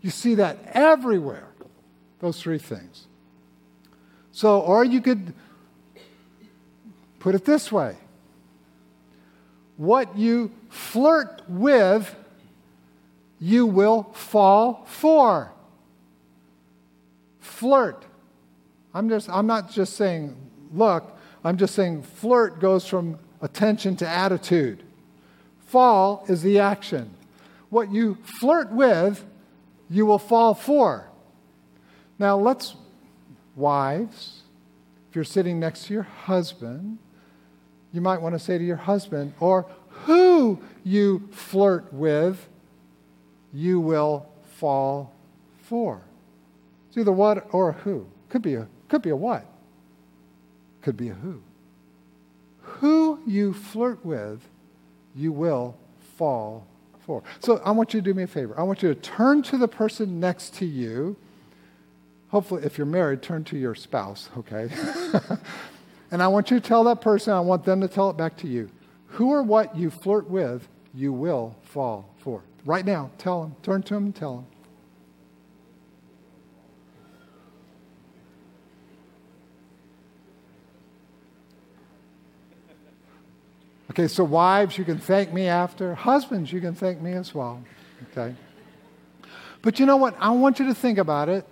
You 0.00 0.10
see 0.10 0.34
that 0.36 0.58
everywhere, 0.72 1.48
those 2.20 2.40
three 2.40 2.58
things. 2.58 3.06
So, 4.32 4.60
or 4.60 4.84
you 4.84 5.00
could 5.00 5.34
put 7.18 7.34
it 7.34 7.44
this 7.44 7.72
way 7.72 7.96
what 9.76 10.16
you 10.16 10.50
flirt 10.70 11.42
with, 11.48 12.14
you 13.40 13.66
will 13.66 14.04
fall 14.12 14.84
for. 14.86 15.52
Flirt. 17.40 18.04
I'm 18.94 19.08
just 19.08 19.28
I'm 19.28 19.46
not 19.46 19.70
just 19.70 19.96
saying 19.96 20.36
look, 20.72 21.16
I'm 21.44 21.56
just 21.56 21.74
saying 21.74 22.02
flirt 22.02 22.60
goes 22.60 22.86
from 22.86 23.18
attention 23.40 23.96
to 23.96 24.08
attitude. 24.08 24.82
Fall 25.66 26.24
is 26.28 26.42
the 26.42 26.58
action. 26.58 27.10
What 27.70 27.92
you 27.92 28.16
flirt 28.22 28.72
with, 28.72 29.24
you 29.90 30.06
will 30.06 30.18
fall 30.18 30.54
for. 30.54 31.08
Now, 32.18 32.36
let's, 32.36 32.74
wives, 33.54 34.42
if 35.08 35.14
you're 35.14 35.24
sitting 35.24 35.60
next 35.60 35.86
to 35.86 35.94
your 35.94 36.02
husband, 36.02 36.98
you 37.92 38.00
might 38.00 38.20
want 38.20 38.34
to 38.34 38.38
say 38.38 38.58
to 38.58 38.64
your 38.64 38.76
husband, 38.76 39.34
or 39.40 39.66
who 39.88 40.60
you 40.84 41.28
flirt 41.30 41.92
with, 41.92 42.48
you 43.58 43.80
will 43.80 44.24
fall 44.56 45.12
for. 45.64 46.00
It's 46.88 46.96
either 46.96 47.10
what 47.10 47.52
or 47.52 47.72
who. 47.72 48.06
Could 48.28 48.42
be 48.42 48.54
a, 48.54 48.68
could 48.88 49.02
be 49.02 49.10
a 49.10 49.16
what 49.16 49.44
could 50.80 50.96
be 50.96 51.08
a 51.08 51.14
who. 51.14 51.42
Who 52.62 53.20
you 53.26 53.52
flirt 53.52 54.04
with, 54.04 54.40
you 55.14 55.32
will 55.32 55.76
fall 56.16 56.66
for. 57.04 57.24
So 57.40 57.60
I 57.64 57.72
want 57.72 57.94
you 57.94 58.00
to 58.00 58.04
do 58.04 58.14
me 58.14 58.22
a 58.22 58.26
favor. 58.28 58.58
I 58.58 58.62
want 58.62 58.82
you 58.82 58.94
to 58.94 59.00
turn 59.00 59.42
to 59.42 59.58
the 59.58 59.66
person 59.66 60.20
next 60.20 60.54
to 60.54 60.64
you. 60.64 61.16
Hopefully, 62.28 62.62
if 62.64 62.78
you're 62.78 62.86
married, 62.86 63.22
turn 63.22 63.42
to 63.44 63.58
your 63.58 63.74
spouse, 63.74 64.28
okay? 64.36 64.70
and 66.10 66.22
I 66.22 66.28
want 66.28 66.50
you 66.50 66.60
to 66.60 66.66
tell 66.66 66.84
that 66.84 67.00
person, 67.00 67.32
I 67.32 67.40
want 67.40 67.64
them 67.64 67.80
to 67.80 67.88
tell 67.88 68.10
it 68.10 68.16
back 68.16 68.36
to 68.38 68.46
you. 68.46 68.70
Who 69.08 69.30
or 69.30 69.42
what 69.42 69.76
you 69.76 69.90
flirt 69.90 70.30
with, 70.30 70.68
you 70.94 71.12
will 71.12 71.56
fall. 71.62 72.14
Right 72.64 72.84
now, 72.84 73.10
tell 73.18 73.42
them. 73.42 73.56
Turn 73.62 73.82
to 73.84 73.94
them 73.94 74.06
and 74.06 74.14
tell 74.14 74.36
them. 74.36 74.46
Okay, 83.90 84.06
so 84.06 84.22
wives, 84.22 84.78
you 84.78 84.84
can 84.84 84.98
thank 84.98 85.32
me 85.32 85.46
after. 85.48 85.94
Husbands, 85.94 86.52
you 86.52 86.60
can 86.60 86.74
thank 86.74 87.00
me 87.00 87.14
as 87.14 87.34
well. 87.34 87.62
Okay? 88.12 88.34
But 89.62 89.80
you 89.80 89.86
know 89.86 89.96
what? 89.96 90.16
I 90.20 90.30
want 90.30 90.60
you 90.60 90.66
to 90.66 90.74
think 90.74 90.98
about 90.98 91.28
it. 91.28 91.44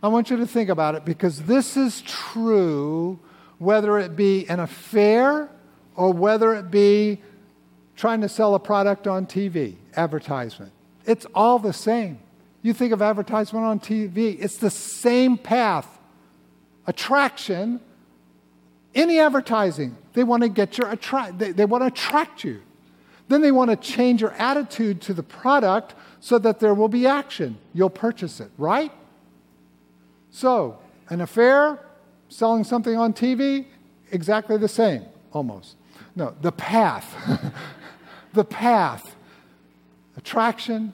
I 0.00 0.08
want 0.08 0.30
you 0.30 0.36
to 0.36 0.46
think 0.46 0.68
about 0.68 0.94
it 0.94 1.04
because 1.04 1.42
this 1.42 1.76
is 1.76 2.02
true 2.02 3.18
whether 3.58 3.98
it 3.98 4.14
be 4.14 4.48
an 4.48 4.60
affair 4.60 5.50
or 5.96 6.12
whether 6.12 6.54
it 6.54 6.70
be 6.70 7.20
trying 7.98 8.20
to 8.20 8.28
sell 8.28 8.54
a 8.54 8.60
product 8.60 9.08
on 9.08 9.26
TV, 9.26 9.74
advertisement. 9.96 10.72
It's 11.04 11.26
all 11.34 11.58
the 11.58 11.72
same. 11.72 12.20
You 12.62 12.72
think 12.72 12.92
of 12.92 13.02
advertisement 13.02 13.66
on 13.66 13.80
TV, 13.80 14.40
it's 14.40 14.56
the 14.56 14.70
same 14.70 15.36
path. 15.36 15.86
Attraction, 16.86 17.80
any 18.94 19.18
advertising, 19.18 19.96
they 20.12 20.22
want 20.22 20.44
to 20.44 20.48
get 20.48 20.78
your 20.78 20.88
attract 20.90 21.38
they, 21.38 21.50
they 21.50 21.64
want 21.64 21.82
to 21.82 21.88
attract 21.88 22.44
you. 22.44 22.62
Then 23.26 23.42
they 23.42 23.50
want 23.50 23.70
to 23.70 23.76
change 23.76 24.22
your 24.22 24.32
attitude 24.32 25.02
to 25.02 25.12
the 25.12 25.24
product 25.24 25.94
so 26.20 26.38
that 26.38 26.60
there 26.60 26.74
will 26.74 26.88
be 26.88 27.06
action. 27.06 27.58
You'll 27.74 27.90
purchase 27.90 28.40
it, 28.40 28.50
right? 28.56 28.92
So, 30.30 30.78
an 31.08 31.20
affair, 31.20 31.80
selling 32.28 32.62
something 32.62 32.96
on 32.96 33.12
TV, 33.12 33.66
exactly 34.12 34.56
the 34.56 34.68
same, 34.68 35.04
almost. 35.32 35.76
No, 36.14 36.34
the 36.40 36.52
path. 36.52 37.14
the 38.38 38.44
path. 38.44 39.16
Attraction, 40.16 40.92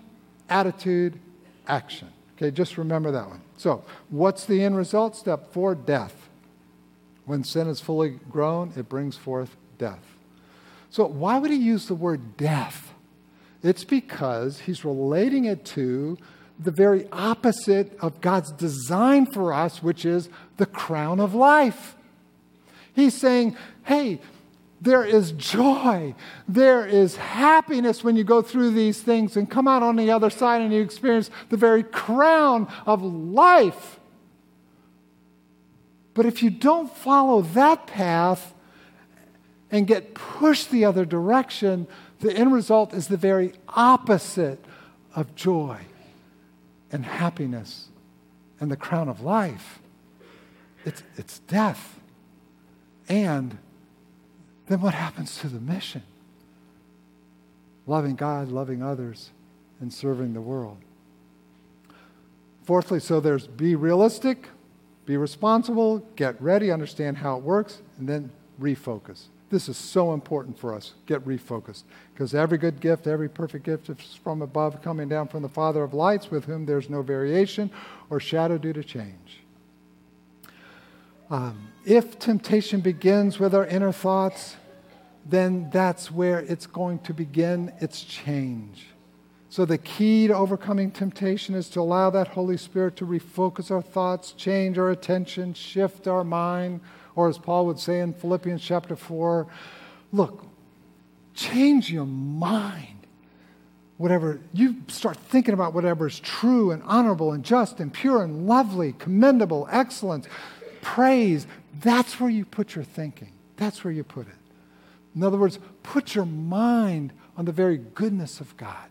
attitude, 0.48 1.20
action. 1.68 2.09
Okay, 2.37 2.50
just 2.50 2.78
remember 2.78 3.11
that 3.11 3.28
one. 3.28 3.42
So, 3.59 3.85
what's 4.09 4.46
the 4.46 4.64
end 4.64 4.76
result? 4.76 5.14
Step 5.14 5.52
four 5.52 5.74
death. 5.74 6.28
When 7.26 7.44
sin 7.44 7.68
is 7.68 7.80
fully 7.80 8.18
grown, 8.30 8.72
it 8.76 8.88
brings 8.88 9.16
forth 9.16 9.57
death. 9.76 10.04
So, 10.88 11.04
why 11.07 11.38
would 11.38 11.50
he 11.50 11.59
use 11.59 11.87
the 11.87 11.94
word 11.94 12.38
death? 12.38 12.94
It's 13.62 13.85
because 13.85 14.61
he's 14.61 14.83
relating 14.83 15.44
it 15.44 15.66
to 15.66 16.16
the 16.59 16.70
very 16.70 17.07
opposite 17.12 17.94
of 18.00 18.22
God's 18.22 18.52
design 18.52 19.26
for 19.26 19.52
us, 19.52 19.83
which 19.83 20.07
is 20.07 20.30
the 20.57 20.66
crown 20.66 21.20
of 21.20 21.35
life. 21.35 21.94
He's 22.94 23.14
saying, 23.14 23.57
hey, 23.85 24.20
there 24.80 25.04
is 25.04 25.32
joy. 25.32 26.14
There 26.46 26.87
is 26.87 27.16
happiness 27.16 28.04
when 28.04 28.16
you 28.16 28.24
go 28.24 28.42
through 28.42 28.72
these 28.72 29.00
things 29.00 29.37
and 29.37 29.50
come 29.50 29.66
out 29.66 29.82
on 29.82 29.96
the 29.96 30.10
other 30.10 30.30
side 30.30 30.60
and 30.60 30.72
you 30.72 30.82
experience 30.82 31.30
the 31.48 31.56
very 31.56 31.82
crown 31.82 32.68
of 32.87 33.02
life. 33.02 33.98
But 36.12 36.26
if 36.26 36.42
you 36.42 36.50
don't 36.50 36.94
follow 36.94 37.42
that 37.42 37.87
path 37.87 38.54
and 39.70 39.87
get 39.87 40.14
pushed 40.14 40.70
the 40.70 40.84
other 40.84 41.04
direction, 41.04 41.87
the 42.20 42.32
end 42.32 42.52
result 42.52 42.94
is 42.94 43.08
the 43.08 43.16
very 43.16 43.52
opposite 43.68 44.64
of 45.14 45.34
joy 45.34 45.78
and 46.92 47.04
happiness 47.04 47.88
and 48.60 48.70
the 48.70 48.76
crown 48.76 49.08
of 49.08 49.20
life. 49.20 49.80
It's, 50.84 51.02
it's 51.16 51.40
death. 51.40 51.98
And 53.08 53.58
then 54.66 54.81
what 54.81 54.94
happens 54.94 55.38
to 55.38 55.48
the 55.48 55.61
mission? 55.61 56.03
Loving 57.87 58.14
God, 58.14 58.48
loving 58.48 58.83
others, 58.83 59.31
and 59.81 59.92
serving 59.92 60.33
the 60.33 60.40
world. 60.40 60.79
Fourthly, 62.64 62.98
so 62.98 63.20
there's 63.20 63.46
be 63.46 63.74
realistic, 63.74 64.48
be 65.05 65.18
responsible, 65.18 65.98
get 66.16 66.40
ready, 66.40 66.70
understand 66.70 67.18
how 67.18 67.37
it 67.37 67.42
works, 67.42 67.83
and 67.98 68.09
then 68.09 68.31
refocus. 68.59 69.24
This 69.50 69.68
is 69.68 69.77
so 69.77 70.14
important 70.14 70.59
for 70.59 70.74
us. 70.74 70.94
Get 71.07 71.24
refocused. 71.27 71.83
Because 72.12 72.35
every 72.35 72.59
good 72.59 72.81
gift, 72.81 73.07
every 73.07 73.29
perfect 73.29 73.64
gift 73.64 73.88
is 73.90 74.18
from 74.24 74.40
above, 74.40 74.83
coming 74.83 75.09
down 75.09 75.29
from 75.29 75.42
the 75.42 75.48
Father 75.48 75.83
of 75.83 75.92
lights, 75.92 76.31
with 76.31 76.46
whom 76.46 76.64
there's 76.64 76.88
no 76.88 77.03
variation 77.03 77.70
or 78.09 78.18
shadow 78.18 78.57
due 78.57 78.72
to 78.72 78.83
change. 78.83 79.43
Um, 81.35 81.73
if 81.85 82.20
temptation 82.20 82.81
begins 82.81 83.40
with 83.40 83.57
our 83.57 83.66
inner 83.66 83.90
thoughts, 83.90 84.55
then 85.27 85.68
that's 85.70 86.09
where 86.09 86.38
it's 86.38 86.68
going 86.68 87.01
to 87.01 87.12
begin 87.12 87.73
its 87.81 88.05
change. 88.05 88.87
So, 89.49 89.64
the 89.64 89.79
key 89.79 90.29
to 90.29 90.35
overcoming 90.37 90.92
temptation 90.92 91.57
is 91.57 91.68
to 91.70 91.81
allow 91.81 92.09
that 92.11 92.29
Holy 92.29 92.57
Spirit 92.57 92.94
to 92.99 93.05
refocus 93.05 93.73
our 93.73 93.83
thoughts, 93.83 94.31
change 94.31 94.79
our 94.79 94.92
attention, 94.92 95.55
shift 95.55 96.07
our 96.07 96.23
mind, 96.23 96.79
or 97.16 97.29
as 97.29 97.37
Paul 97.37 97.66
would 97.66 97.81
say 97.81 97.99
in 97.99 98.12
Philippians 98.12 98.62
chapter 98.62 98.94
4, 98.94 99.49
look, 100.12 100.47
change 101.35 101.90
your 101.90 102.07
mind. 102.07 103.09
Whatever, 103.97 104.40
you 104.53 104.77
start 104.87 105.16
thinking 105.16 105.55
about 105.55 105.75
whatever 105.75 106.07
is 106.07 106.20
true 106.20 106.70
and 106.70 106.81
honorable 106.85 107.33
and 107.33 107.44
just 107.44 107.81
and 107.81 107.92
pure 107.92 108.23
and 108.23 108.47
lovely, 108.47 108.92
commendable, 108.92 109.66
excellent, 109.70 110.29
praise. 110.85 111.47
That's 111.81 112.20
where 112.20 112.31
you 112.31 112.44
put 112.44 112.77
your 112.77 112.85
thinking. 112.85 113.33
That's 113.57 113.83
where 113.83 113.92
you 113.92 114.05
put 114.05 114.29
it. 114.29 114.35
In 115.16 115.23
other 115.25 115.38
words, 115.38 115.59
put 115.83 116.14
your 116.14 116.27
mind 116.27 117.12
on 117.37 117.47
the 117.47 117.53
very 117.53 117.79
goodness 117.79 118.40
of 118.40 118.57
God. 118.57 118.88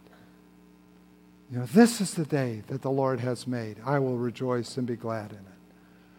You 1.51 1.59
know, 1.59 1.65
this 1.65 2.01
is 2.01 2.15
the 2.15 2.25
day 2.25 2.63
that 2.67 2.81
the 2.81 2.89
Lord 2.89 3.19
has 3.19 3.45
made. 3.45 3.77
I 3.85 3.99
will 3.99 4.17
rejoice 4.17 4.75
and 4.75 4.87
be 4.87 4.95
glad 4.95 5.31
in 5.31 5.37
it. 5.37 5.43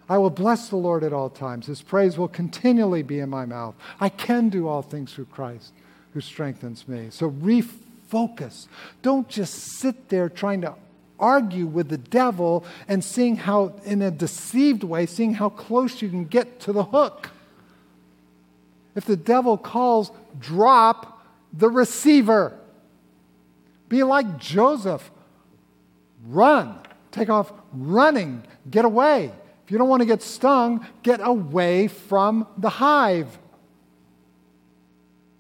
I 0.08 0.18
will 0.18 0.30
bless 0.30 0.68
the 0.68 0.76
Lord 0.76 1.02
at 1.02 1.12
all 1.12 1.30
times. 1.30 1.66
His 1.66 1.82
praise 1.82 2.16
will 2.16 2.28
continually 2.28 3.02
be 3.02 3.18
in 3.18 3.30
my 3.30 3.44
mouth. 3.44 3.74
I 4.00 4.10
can 4.10 4.50
do 4.50 4.68
all 4.68 4.82
things 4.82 5.12
through 5.12 5.26
Christ 5.26 5.72
who 6.12 6.20
strengthens 6.20 6.86
me. 6.86 7.08
So 7.10 7.30
refocus. 7.30 8.68
Don't 9.02 9.28
just 9.28 9.54
sit 9.80 10.10
there 10.10 10.28
trying 10.28 10.60
to 10.60 10.74
argue 11.18 11.66
with 11.66 11.88
the 11.88 11.98
devil 11.98 12.64
and 12.88 13.02
seeing 13.02 13.36
how, 13.36 13.74
in 13.84 14.02
a 14.02 14.10
deceived 14.10 14.84
way, 14.84 15.06
seeing 15.06 15.34
how 15.34 15.48
close 15.48 16.02
you 16.02 16.08
can 16.08 16.24
get 16.24 16.60
to 16.60 16.72
the 16.72 16.84
hook. 16.84 17.30
If 18.94 19.04
the 19.04 19.16
devil 19.16 19.58
calls, 19.58 20.10
drop 20.38 21.24
the 21.52 21.68
receiver. 21.68 22.56
Be 23.88 24.02
like 24.02 24.38
Joseph. 24.38 25.10
Run. 26.26 26.78
Take 27.10 27.30
off 27.30 27.52
running. 27.72 28.44
Get 28.70 28.84
away. 28.84 29.32
If 29.64 29.70
you 29.70 29.78
don't 29.78 29.88
want 29.88 30.00
to 30.00 30.06
get 30.06 30.22
stung, 30.22 30.86
get 31.02 31.20
away 31.22 31.88
from 31.88 32.46
the 32.58 32.68
hive. 32.68 33.38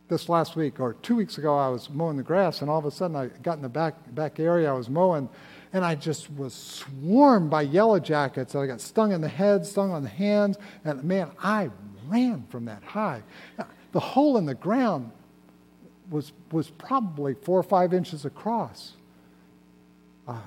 This 0.08 0.28
last 0.28 0.56
week 0.56 0.80
or 0.80 0.94
two 0.94 1.16
weeks 1.16 1.38
ago, 1.38 1.56
I 1.56 1.68
was 1.68 1.90
mowing 1.90 2.16
the 2.16 2.22
grass, 2.22 2.60
and 2.60 2.70
all 2.70 2.78
of 2.78 2.84
a 2.84 2.90
sudden 2.90 3.16
I 3.16 3.26
got 3.26 3.56
in 3.56 3.62
the 3.62 3.68
back, 3.68 3.94
back 4.14 4.38
area 4.38 4.70
I 4.70 4.74
was 4.74 4.88
mowing, 4.88 5.28
and 5.74 5.84
I 5.84 5.96
just 5.96 6.32
was 6.32 6.54
swarmed 6.54 7.50
by 7.50 7.62
yellow 7.62 7.98
jackets. 7.98 8.54
I 8.54 8.64
got 8.66 8.80
stung 8.80 9.10
in 9.10 9.20
the 9.20 9.28
head, 9.28 9.66
stung 9.66 9.90
on 9.90 10.04
the 10.04 10.08
hands, 10.08 10.56
and 10.84 11.02
man, 11.02 11.32
I 11.42 11.68
ran 12.06 12.46
from 12.48 12.64
that 12.66 12.82
hive. 12.84 13.24
The 13.90 14.00
hole 14.00 14.38
in 14.38 14.46
the 14.46 14.54
ground 14.54 15.10
was, 16.10 16.32
was 16.52 16.70
probably 16.70 17.34
four 17.34 17.58
or 17.58 17.64
five 17.64 17.92
inches 17.92 18.24
across. 18.24 18.92
Uh, 20.28 20.38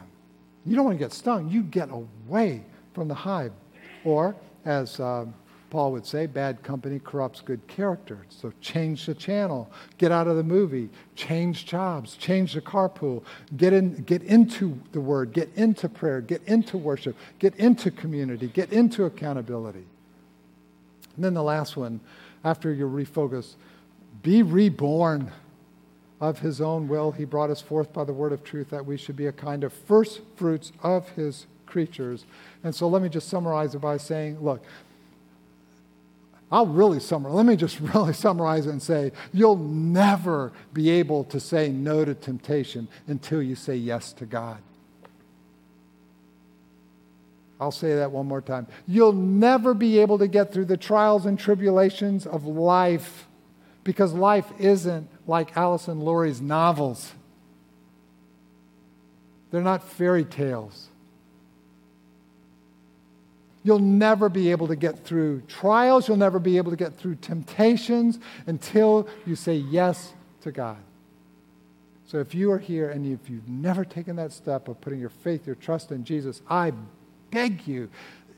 you 0.66 0.78
don't 0.78 0.86
want 0.86 0.98
to 0.98 1.04
get 1.04 1.12
stung, 1.12 1.50
you 1.50 1.62
get 1.62 1.90
away 1.92 2.64
from 2.94 3.10
the 3.10 3.14
hive. 3.14 3.52
Or, 4.06 4.34
as 4.64 4.98
uh, 5.02 5.26
Paul 5.70 5.92
would 5.92 6.06
say, 6.06 6.26
bad 6.26 6.64
company 6.64 7.00
corrupts 7.00 7.42
good 7.42 7.66
character. 7.68 8.20
So 8.30 8.54
change 8.62 9.06
the 9.06 9.14
channel, 9.14 9.70
get 9.98 10.12
out 10.12 10.28
of 10.28 10.38
the 10.38 10.44
movie, 10.44 10.90
change 11.16 11.66
jobs, 11.66 12.16
change 12.16 12.54
the 12.54 12.62
carpool, 12.62 13.24
get, 13.58 13.74
in, 13.74 14.04
get 14.04 14.24
into 14.24 14.80
the 14.94 15.02
word, 15.02 15.34
get 15.34 15.50
into 15.56 15.90
prayer, 15.90 16.22
get 16.22 16.42
into 16.44 16.78
worship, 16.78 17.18
get 17.40 17.56
into 17.56 17.92
community, 17.92 18.48
get 18.48 18.72
into 18.72 19.06
accountability. 19.06 19.86
And 21.16 21.26
then 21.26 21.34
the 21.34 21.44
last 21.44 21.76
one, 21.76 22.00
after 22.44 22.72
you 22.72 22.88
refocus, 22.88 23.56
be 24.24 24.44
reborn 24.44 25.32
of 26.22 26.40
his 26.40 26.62
own 26.62 26.88
will. 26.88 27.12
He 27.12 27.26
brought 27.26 27.50
us 27.50 27.62
forth 27.62 27.92
by 27.94 28.04
the 28.04 28.14
word 28.14 28.32
of 28.32 28.44
truth 28.44 28.70
that 28.70 28.86
we 28.86 28.98
should 28.98 29.16
be 29.16 29.28
a 29.28 29.32
kind 29.32 29.64
of 29.64 29.74
first 29.74 30.22
fruits 30.36 30.72
of 30.82 31.10
his 31.10 31.46
creatures. 31.66 32.26
And 32.64 32.74
so 32.74 32.88
let 32.88 33.02
me 33.02 33.10
just 33.10 33.28
summarize 33.28 33.76
it 33.76 33.80
by 33.80 33.98
saying, 33.98 34.40
look, 34.40 34.64
I'll 36.52 36.66
really 36.66 37.00
summarize. 37.00 37.36
Let 37.36 37.46
me 37.46 37.56
just 37.56 37.80
really 37.94 38.14
summarize 38.14 38.68
it 38.68 38.72
and 38.72 38.82
say, 38.82 39.12
you'll 39.34 39.58
never 39.58 40.52
be 40.74 40.90
able 40.90 41.24
to 41.26 41.40
say 41.40 41.70
no 41.70 42.06
to 42.06 42.14
temptation 42.14 42.88
until 43.08 43.42
you 43.42 43.56
say 43.56 43.76
yes 43.76 44.14
to 44.14 44.26
God. 44.26 44.60
I'll 47.60 47.72
say 47.72 47.96
that 47.96 48.12
one 48.12 48.28
more 48.28 48.42
time. 48.42 48.68
You'll 48.88 49.14
never 49.14 49.74
be 49.74 50.00
able 50.00 50.20
to 50.20 50.28
get 50.28 50.54
through 50.54 50.66
the 50.66 50.78
trials 50.78 51.26
and 51.26 51.40
tribulations 51.40 52.28
of 52.28 52.46
life 52.46 53.28
because 53.84 54.14
life 54.14 54.46
isn't 54.60 55.10
like 55.26 55.58
Alison 55.58 56.02
Lurie's 56.02 56.40
novels. 56.40 57.14
They're 59.50 59.62
not 59.62 59.82
fairy 59.84 60.26
tales. 60.26 60.90
You'll 63.68 63.80
never 63.80 64.30
be 64.30 64.50
able 64.52 64.70
to 64.70 64.78
get 64.78 65.04
through 65.04 65.42
trials. 65.42 66.08
You'll 66.08 66.16
never 66.16 66.40
be 66.40 66.56
able 66.56 66.72
to 66.72 66.78
get 66.78 66.96
through 66.96 67.16
temptations 67.16 68.18
until 68.46 69.10
you 69.26 69.36
say 69.36 69.56
yes 69.56 70.14
to 70.40 70.54
God. 70.54 70.78
So 72.06 72.20
if 72.20 72.34
you 72.34 72.50
are 72.54 72.60
here 72.60 72.92
and 72.92 73.06
if 73.06 73.30
you've 73.30 73.50
never 73.50 73.84
taken 73.84 74.16
that 74.16 74.32
step 74.32 74.70
of 74.70 74.80
putting 74.80 75.02
your 75.02 75.10
faith, 75.10 75.46
your 75.46 75.58
trust 75.58 75.92
in 75.92 76.06
Jesus, 76.06 76.42
I 76.50 76.72
beg 77.30 77.68
you. 77.68 77.90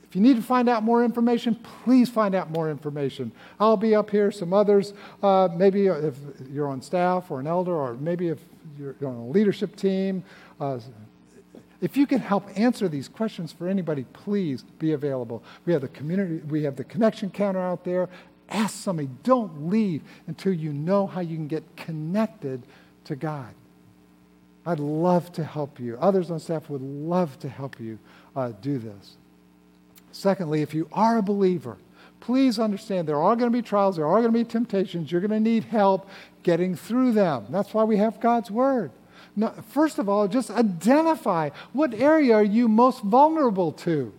If 0.02 0.16
you 0.16 0.20
need 0.20 0.34
to 0.34 0.42
find 0.42 0.68
out 0.68 0.82
more 0.82 1.04
information, 1.04 1.54
please 1.84 2.08
find 2.08 2.34
out 2.34 2.50
more 2.50 2.68
information. 2.68 3.30
I'll 3.60 3.76
be 3.76 3.94
up 3.94 4.10
here, 4.10 4.32
some 4.32 4.52
others, 4.52 4.94
uh, 5.22 5.48
maybe 5.54 5.86
if 5.86 6.16
you're 6.50 6.66
on 6.66 6.82
staff 6.82 7.30
or 7.30 7.38
an 7.38 7.46
elder, 7.46 7.72
or 7.76 7.94
maybe 7.94 8.30
if 8.30 8.40
you're 8.76 8.96
on 9.04 9.14
a 9.14 9.28
leadership 9.28 9.76
team. 9.76 10.24
Uh, 10.58 10.80
if 11.80 11.96
you 11.96 12.06
can 12.06 12.18
help 12.18 12.46
answer 12.56 12.88
these 12.88 13.08
questions 13.08 13.52
for 13.52 13.66
anybody, 13.66 14.04
please 14.12 14.62
be 14.78 14.92
available. 14.92 15.42
We 15.64 15.72
have 15.72 15.82
the 15.82 15.88
community, 15.88 16.44
we 16.46 16.64
have 16.64 16.76
the 16.76 16.84
connection 16.84 17.30
counter 17.30 17.60
out 17.60 17.84
there. 17.84 18.08
Ask 18.50 18.74
somebody. 18.74 19.08
Don't 19.22 19.70
leave 19.70 20.02
until 20.26 20.52
you 20.52 20.72
know 20.72 21.06
how 21.06 21.20
you 21.20 21.36
can 21.36 21.46
get 21.46 21.64
connected 21.76 22.62
to 23.04 23.16
God. 23.16 23.54
I'd 24.66 24.80
love 24.80 25.32
to 25.32 25.44
help 25.44 25.80
you. 25.80 25.96
Others 26.00 26.30
on 26.30 26.40
staff 26.40 26.68
would 26.68 26.82
love 26.82 27.38
to 27.40 27.48
help 27.48 27.80
you 27.80 27.98
uh, 28.36 28.52
do 28.60 28.78
this. 28.78 29.16
Secondly, 30.12 30.62
if 30.62 30.74
you 30.74 30.88
are 30.92 31.18
a 31.18 31.22
believer, 31.22 31.78
please 32.18 32.58
understand 32.58 33.08
there 33.08 33.22
are 33.22 33.36
going 33.36 33.50
to 33.50 33.56
be 33.56 33.62
trials, 33.62 33.96
there 33.96 34.06
are 34.06 34.20
going 34.20 34.32
to 34.32 34.38
be 34.38 34.44
temptations. 34.44 35.10
You're 35.10 35.20
going 35.20 35.30
to 35.30 35.40
need 35.40 35.64
help 35.64 36.08
getting 36.42 36.74
through 36.74 37.12
them. 37.12 37.46
That's 37.48 37.72
why 37.72 37.84
we 37.84 37.96
have 37.96 38.20
God's 38.20 38.50
Word. 38.50 38.90
First 39.68 39.98
of 39.98 40.08
all, 40.08 40.28
just 40.28 40.50
identify 40.50 41.50
what 41.72 41.94
area 41.94 42.34
are 42.34 42.42
you 42.42 42.68
most 42.68 43.02
vulnerable 43.02 43.72
to. 43.72 44.12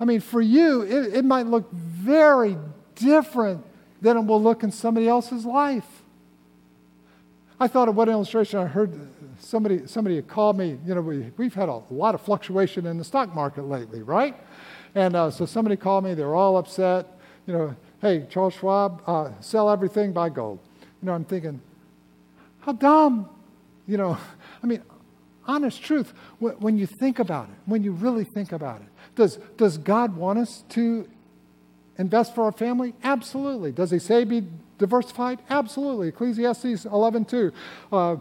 I 0.00 0.04
mean, 0.04 0.20
for 0.20 0.40
you, 0.40 0.82
it, 0.82 1.14
it 1.14 1.24
might 1.24 1.46
look 1.46 1.70
very 1.72 2.56
different 2.94 3.64
than 4.00 4.16
it 4.16 4.20
will 4.20 4.42
look 4.42 4.62
in 4.62 4.70
somebody 4.70 5.08
else's 5.08 5.44
life. 5.44 5.86
I 7.58 7.68
thought 7.68 7.88
of 7.88 7.96
one 7.96 8.08
illustration 8.08 8.58
I 8.58 8.66
heard 8.66 8.98
somebody, 9.38 9.86
somebody 9.86 10.16
had 10.16 10.28
called 10.28 10.58
me. 10.58 10.78
You 10.84 10.94
know, 10.94 11.00
we, 11.00 11.32
we've 11.38 11.54
had 11.54 11.68
a 11.70 11.82
lot 11.90 12.14
of 12.14 12.20
fluctuation 12.20 12.84
in 12.86 12.98
the 12.98 13.04
stock 13.04 13.34
market 13.34 13.62
lately, 13.62 14.02
right? 14.02 14.36
And 14.94 15.16
uh, 15.16 15.30
so 15.30 15.46
somebody 15.46 15.76
called 15.76 16.04
me. 16.04 16.14
They 16.14 16.24
were 16.24 16.34
all 16.34 16.58
upset. 16.58 17.18
You 17.46 17.54
know, 17.54 17.76
hey, 18.02 18.26
Charles 18.28 18.54
Schwab, 18.54 19.02
uh, 19.06 19.30
sell 19.40 19.70
everything, 19.70 20.12
buy 20.12 20.28
gold. 20.28 20.58
You 21.00 21.06
know, 21.06 21.12
I'm 21.12 21.24
thinking, 21.24 21.60
how 22.60 22.72
dumb. 22.72 23.30
You 23.86 23.96
know, 23.96 24.18
I 24.62 24.66
mean, 24.66 24.82
honest 25.46 25.82
truth, 25.82 26.12
when 26.38 26.76
you 26.76 26.86
think 26.86 27.18
about 27.18 27.48
it, 27.48 27.54
when 27.66 27.82
you 27.82 27.92
really 27.92 28.24
think 28.24 28.52
about 28.52 28.80
it, 28.80 28.88
does, 29.14 29.36
does 29.56 29.78
God 29.78 30.16
want 30.16 30.38
us 30.38 30.64
to 30.70 31.08
invest 31.98 32.34
for 32.34 32.44
our 32.44 32.52
family? 32.52 32.94
Absolutely. 33.02 33.72
Does 33.72 33.90
he 33.90 33.98
say 33.98 34.24
be 34.24 34.46
diversified? 34.78 35.40
Absolutely. 35.48 36.08
Ecclesiastes 36.08 36.84
11.2. 36.84 37.52
Uh, 37.92 38.16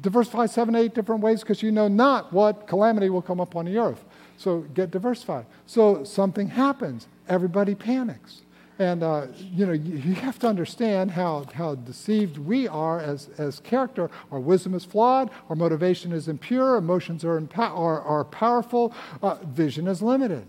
diversify 0.00 0.46
seven, 0.46 0.74
eight 0.74 0.94
different 0.94 1.22
ways 1.22 1.40
because 1.40 1.62
you 1.62 1.72
know 1.72 1.88
not 1.88 2.32
what 2.32 2.66
calamity 2.66 3.08
will 3.08 3.22
come 3.22 3.40
upon 3.40 3.64
the 3.64 3.78
earth. 3.78 4.04
So 4.36 4.60
get 4.60 4.90
diversified. 4.90 5.46
So 5.66 6.04
something 6.04 6.48
happens. 6.48 7.08
Everybody 7.28 7.74
panics. 7.74 8.42
And, 8.78 9.02
uh, 9.02 9.28
you 9.38 9.64
know, 9.64 9.72
you, 9.72 10.14
have 10.14 10.38
to 10.40 10.48
understand 10.48 11.10
how, 11.10 11.46
how 11.54 11.76
deceived 11.76 12.36
we 12.36 12.68
are 12.68 13.00
as, 13.00 13.30
as 13.38 13.58
character. 13.60 14.10
Our 14.30 14.38
wisdom 14.38 14.74
is 14.74 14.84
flawed. 14.84 15.30
Our 15.48 15.56
motivation 15.56 16.12
is 16.12 16.28
impure. 16.28 16.76
Emotions 16.76 17.24
are, 17.24 17.40
impo- 17.40 17.58
are, 17.58 18.02
are 18.02 18.24
powerful. 18.24 18.94
Uh, 19.22 19.36
vision 19.44 19.88
is 19.88 20.02
limited. 20.02 20.46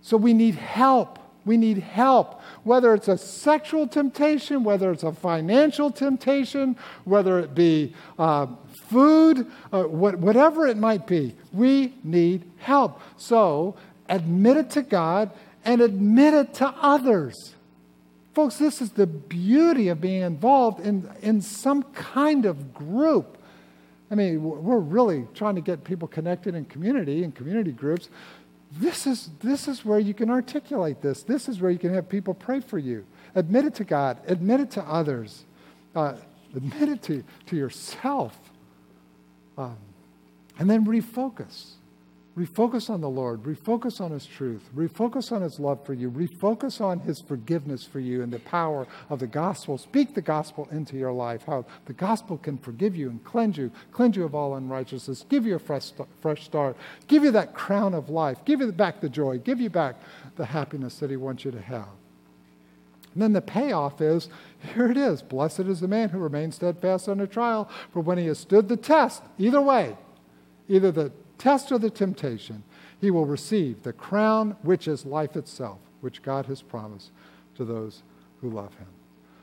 So 0.00 0.16
we 0.16 0.34
need 0.34 0.56
help. 0.56 1.20
We 1.44 1.56
need 1.56 1.78
help. 1.78 2.40
Whether 2.64 2.92
it's 2.94 3.08
a 3.08 3.18
sexual 3.18 3.86
temptation, 3.86 4.64
whether 4.64 4.90
it's 4.90 5.04
a 5.04 5.12
financial 5.12 5.92
temptation, 5.92 6.76
whether 7.04 7.38
it 7.38 7.54
be 7.54 7.94
uh, 8.18 8.48
food, 8.72 9.46
uh, 9.72 9.84
what, 9.84 10.18
whatever 10.18 10.66
it 10.66 10.76
might 10.76 11.06
be, 11.06 11.36
we 11.52 11.94
need 12.02 12.50
help. 12.58 13.00
So 13.16 13.76
admit 14.08 14.56
it 14.56 14.70
to 14.70 14.82
God 14.82 15.30
and 15.64 15.80
admit 15.80 16.34
it 16.34 16.54
to 16.54 16.68
others. 16.68 17.54
Folks, 18.34 18.56
this 18.56 18.80
is 18.80 18.92
the 18.92 19.06
beauty 19.06 19.88
of 19.88 20.00
being 20.00 20.22
involved 20.22 20.80
in, 20.80 21.08
in 21.20 21.42
some 21.42 21.82
kind 21.92 22.46
of 22.46 22.72
group. 22.72 23.38
I 24.10 24.14
mean, 24.14 24.42
we're 24.42 24.78
really 24.78 25.26
trying 25.34 25.54
to 25.54 25.60
get 25.60 25.84
people 25.84 26.08
connected 26.08 26.54
in 26.54 26.64
community, 26.66 27.24
in 27.24 27.32
community 27.32 27.72
groups. 27.72 28.08
This 28.72 29.06
is, 29.06 29.30
this 29.42 29.68
is 29.68 29.84
where 29.84 29.98
you 29.98 30.14
can 30.14 30.30
articulate 30.30 31.02
this. 31.02 31.22
This 31.22 31.48
is 31.48 31.60
where 31.60 31.70
you 31.70 31.78
can 31.78 31.92
have 31.94 32.08
people 32.08 32.34
pray 32.34 32.60
for 32.60 32.78
you. 32.78 33.06
Admit 33.34 33.66
it 33.66 33.74
to 33.76 33.84
God, 33.84 34.18
admit 34.26 34.60
it 34.60 34.70
to 34.72 34.82
others, 34.82 35.44
uh, 35.94 36.14
admit 36.54 36.88
it 36.88 37.02
to, 37.04 37.24
to 37.46 37.56
yourself, 37.56 38.38
um, 39.56 39.76
and 40.58 40.68
then 40.68 40.84
refocus. 40.84 41.72
Refocus 42.36 42.88
on 42.88 43.02
the 43.02 43.10
Lord. 43.10 43.42
Refocus 43.42 44.00
on 44.00 44.10
His 44.10 44.24
truth. 44.24 44.62
Refocus 44.74 45.32
on 45.32 45.42
His 45.42 45.60
love 45.60 45.84
for 45.84 45.92
you. 45.92 46.10
Refocus 46.10 46.80
on 46.80 47.00
His 47.00 47.20
forgiveness 47.20 47.84
for 47.84 48.00
you 48.00 48.22
and 48.22 48.32
the 48.32 48.38
power 48.38 48.86
of 49.10 49.18
the 49.18 49.26
gospel. 49.26 49.76
Speak 49.76 50.14
the 50.14 50.22
gospel 50.22 50.66
into 50.72 50.96
your 50.96 51.12
life. 51.12 51.42
How 51.46 51.66
the 51.84 51.92
gospel 51.92 52.38
can 52.38 52.56
forgive 52.56 52.96
you 52.96 53.10
and 53.10 53.22
cleanse 53.22 53.58
you, 53.58 53.70
cleanse 53.90 54.16
you 54.16 54.24
of 54.24 54.34
all 54.34 54.54
unrighteousness, 54.54 55.26
give 55.28 55.44
you 55.44 55.56
a 55.56 55.58
fresh, 55.58 55.92
fresh 56.22 56.44
start, 56.44 56.76
give 57.06 57.22
you 57.22 57.32
that 57.32 57.52
crown 57.52 57.92
of 57.92 58.08
life, 58.08 58.42
give 58.46 58.60
you 58.60 58.72
back 58.72 59.02
the 59.02 59.10
joy, 59.10 59.36
give 59.36 59.60
you 59.60 59.68
back 59.68 59.96
the 60.36 60.46
happiness 60.46 60.98
that 61.00 61.10
He 61.10 61.16
wants 61.16 61.44
you 61.44 61.50
to 61.50 61.60
have. 61.60 61.88
And 63.12 63.22
then 63.22 63.34
the 63.34 63.42
payoff 63.42 64.00
is 64.00 64.30
here 64.74 64.90
it 64.90 64.96
is 64.96 65.20
Blessed 65.20 65.60
is 65.60 65.80
the 65.80 65.88
man 65.88 66.08
who 66.08 66.18
remains 66.18 66.54
steadfast 66.54 67.10
under 67.10 67.26
trial, 67.26 67.68
for 67.92 68.00
when 68.00 68.16
he 68.16 68.26
has 68.26 68.38
stood 68.38 68.68
the 68.68 68.76
test, 68.78 69.22
either 69.38 69.60
way, 69.60 69.98
either 70.66 70.90
the 70.90 71.12
test 71.42 71.72
or 71.72 71.78
the 71.78 71.90
temptation, 71.90 72.62
he 73.00 73.10
will 73.10 73.26
receive 73.26 73.82
the 73.82 73.92
crown 73.92 74.56
which 74.62 74.86
is 74.86 75.04
life 75.04 75.36
itself, 75.36 75.80
which 76.00 76.22
God 76.22 76.46
has 76.46 76.62
promised 76.62 77.10
to 77.56 77.64
those 77.64 78.04
who 78.40 78.48
love 78.48 78.72
him. 78.74 78.86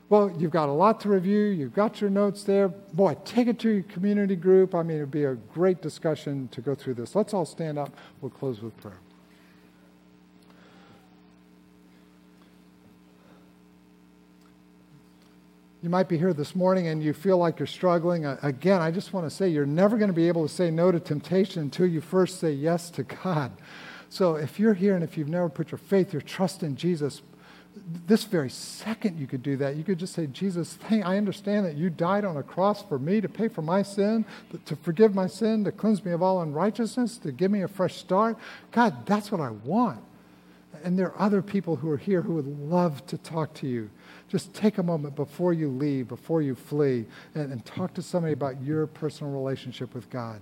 Well, 0.08 0.34
you've 0.38 0.50
got 0.50 0.70
a 0.70 0.72
lot 0.72 1.00
to 1.02 1.10
review. 1.10 1.44
You've 1.44 1.74
got 1.74 2.00
your 2.00 2.08
notes 2.08 2.42
there. 2.42 2.68
Boy, 2.68 3.18
take 3.26 3.48
it 3.48 3.58
to 3.60 3.68
your 3.68 3.82
community 3.82 4.34
group. 4.34 4.74
I 4.74 4.82
mean, 4.82 4.96
it 4.96 5.00
would 5.00 5.10
be 5.10 5.24
a 5.24 5.34
great 5.34 5.82
discussion 5.82 6.48
to 6.52 6.62
go 6.62 6.74
through 6.74 6.94
this. 6.94 7.14
Let's 7.14 7.34
all 7.34 7.44
stand 7.44 7.78
up. 7.78 7.94
We'll 8.22 8.30
close 8.30 8.62
with 8.62 8.74
prayer. 8.78 8.98
You 15.82 15.88
might 15.88 16.08
be 16.08 16.18
here 16.18 16.34
this 16.34 16.54
morning 16.54 16.88
and 16.88 17.02
you 17.02 17.14
feel 17.14 17.38
like 17.38 17.58
you're 17.58 17.66
struggling. 17.66 18.26
Again, 18.26 18.82
I 18.82 18.90
just 18.90 19.14
want 19.14 19.24
to 19.24 19.30
say 19.34 19.48
you're 19.48 19.64
never 19.64 19.96
going 19.96 20.10
to 20.10 20.14
be 20.14 20.28
able 20.28 20.46
to 20.46 20.52
say 20.52 20.70
no 20.70 20.92
to 20.92 21.00
temptation 21.00 21.62
until 21.62 21.86
you 21.86 22.02
first 22.02 22.38
say 22.38 22.52
yes 22.52 22.90
to 22.90 23.02
God. 23.02 23.50
So 24.10 24.34
if 24.34 24.60
you're 24.60 24.74
here 24.74 24.94
and 24.94 25.02
if 25.02 25.16
you've 25.16 25.28
never 25.28 25.48
put 25.48 25.70
your 25.70 25.78
faith, 25.78 26.12
your 26.12 26.20
trust 26.20 26.62
in 26.62 26.76
Jesus, 26.76 27.22
this 28.06 28.24
very 28.24 28.50
second 28.50 29.18
you 29.18 29.26
could 29.26 29.42
do 29.42 29.56
that. 29.56 29.76
You 29.76 29.84
could 29.84 29.98
just 29.98 30.12
say, 30.12 30.26
Jesus, 30.26 30.78
I 30.90 31.16
understand 31.16 31.64
that 31.64 31.76
you 31.76 31.88
died 31.88 32.26
on 32.26 32.36
a 32.36 32.42
cross 32.42 32.82
for 32.82 32.98
me 32.98 33.22
to 33.22 33.28
pay 33.28 33.48
for 33.48 33.62
my 33.62 33.82
sin, 33.82 34.26
to 34.66 34.76
forgive 34.76 35.14
my 35.14 35.28
sin, 35.28 35.64
to 35.64 35.72
cleanse 35.72 36.04
me 36.04 36.12
of 36.12 36.22
all 36.22 36.42
unrighteousness, 36.42 37.16
to 37.18 37.32
give 37.32 37.50
me 37.50 37.62
a 37.62 37.68
fresh 37.68 37.94
start. 37.94 38.36
God, 38.70 39.06
that's 39.06 39.32
what 39.32 39.40
I 39.40 39.50
want. 39.50 40.02
And 40.84 40.98
there 40.98 41.06
are 41.06 41.20
other 41.20 41.40
people 41.40 41.76
who 41.76 41.90
are 41.90 41.96
here 41.96 42.20
who 42.20 42.34
would 42.34 42.68
love 42.68 43.06
to 43.06 43.16
talk 43.16 43.54
to 43.54 43.66
you 43.66 43.88
just 44.30 44.54
take 44.54 44.78
a 44.78 44.82
moment 44.82 45.16
before 45.16 45.52
you 45.52 45.68
leave, 45.68 46.06
before 46.06 46.40
you 46.40 46.54
flee, 46.54 47.04
and, 47.34 47.52
and 47.52 47.64
talk 47.66 47.92
to 47.94 48.02
somebody 48.02 48.32
about 48.32 48.62
your 48.62 48.86
personal 48.86 49.32
relationship 49.32 49.92
with 49.92 50.08
God. 50.08 50.40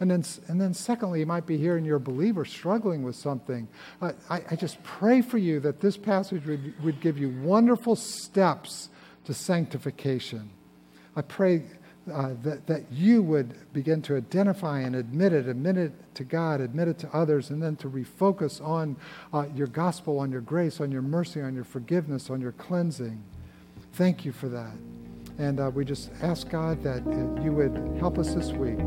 And 0.00 0.10
then, 0.10 0.24
and 0.48 0.60
then 0.60 0.74
secondly, 0.74 1.20
you 1.20 1.26
might 1.26 1.46
be 1.46 1.56
here 1.56 1.76
and 1.76 1.86
you're 1.86 1.96
a 1.96 2.00
believer 2.00 2.44
struggling 2.44 3.02
with 3.02 3.16
something. 3.16 3.68
Uh, 4.02 4.12
I, 4.28 4.42
I 4.50 4.56
just 4.56 4.82
pray 4.82 5.22
for 5.22 5.38
you 5.38 5.60
that 5.60 5.80
this 5.80 5.96
passage 5.96 6.44
would, 6.46 6.74
would 6.84 7.00
give 7.00 7.16
you 7.18 7.30
wonderful 7.42 7.96
steps 7.96 8.90
to 9.24 9.34
sanctification. 9.34 10.50
I 11.16 11.22
pray 11.22 11.64
uh, 12.10 12.34
that, 12.42 12.66
that 12.66 12.82
you 12.90 13.22
would 13.22 13.72
begin 13.72 14.02
to 14.02 14.16
identify 14.16 14.80
and 14.80 14.96
admit 14.96 15.32
it, 15.32 15.48
admit 15.48 15.76
it 15.76 15.92
to 16.14 16.24
God, 16.24 16.60
admit 16.60 16.88
it 16.88 16.98
to 17.00 17.16
others, 17.16 17.50
and 17.50 17.62
then 17.62 17.76
to 17.76 17.88
refocus 17.88 18.64
on 18.64 18.96
uh, 19.32 19.46
your 19.54 19.66
gospel, 19.66 20.18
on 20.18 20.30
your 20.30 20.40
grace, 20.40 20.80
on 20.80 20.90
your 20.90 21.02
mercy, 21.02 21.40
on 21.40 21.54
your 21.54 21.64
forgiveness, 21.64 22.30
on 22.30 22.40
your 22.40 22.52
cleansing. 22.52 23.22
Thank 23.92 24.24
you 24.24 24.32
for 24.32 24.48
that. 24.48 24.72
And 25.38 25.60
uh, 25.60 25.70
we 25.72 25.84
just 25.84 26.10
ask 26.22 26.48
God 26.48 26.82
that 26.82 27.06
uh, 27.06 27.42
you 27.42 27.52
would 27.52 27.96
help 28.00 28.18
us 28.18 28.34
this 28.34 28.50
week 28.50 28.78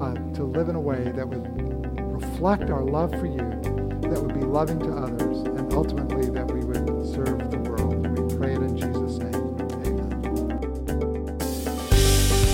uh, 0.00 0.14
to 0.34 0.44
live 0.44 0.68
in 0.68 0.74
a 0.74 0.80
way 0.80 1.12
that 1.14 1.28
would 1.28 2.22
reflect 2.22 2.70
our 2.70 2.82
love 2.82 3.10
for 3.12 3.26
you, 3.26 3.38
that 4.10 4.20
would 4.20 4.34
be 4.34 4.44
loving 4.44 4.80
to 4.80 4.92
others, 4.92 5.38
and 5.38 5.72
ultimately 5.72 6.09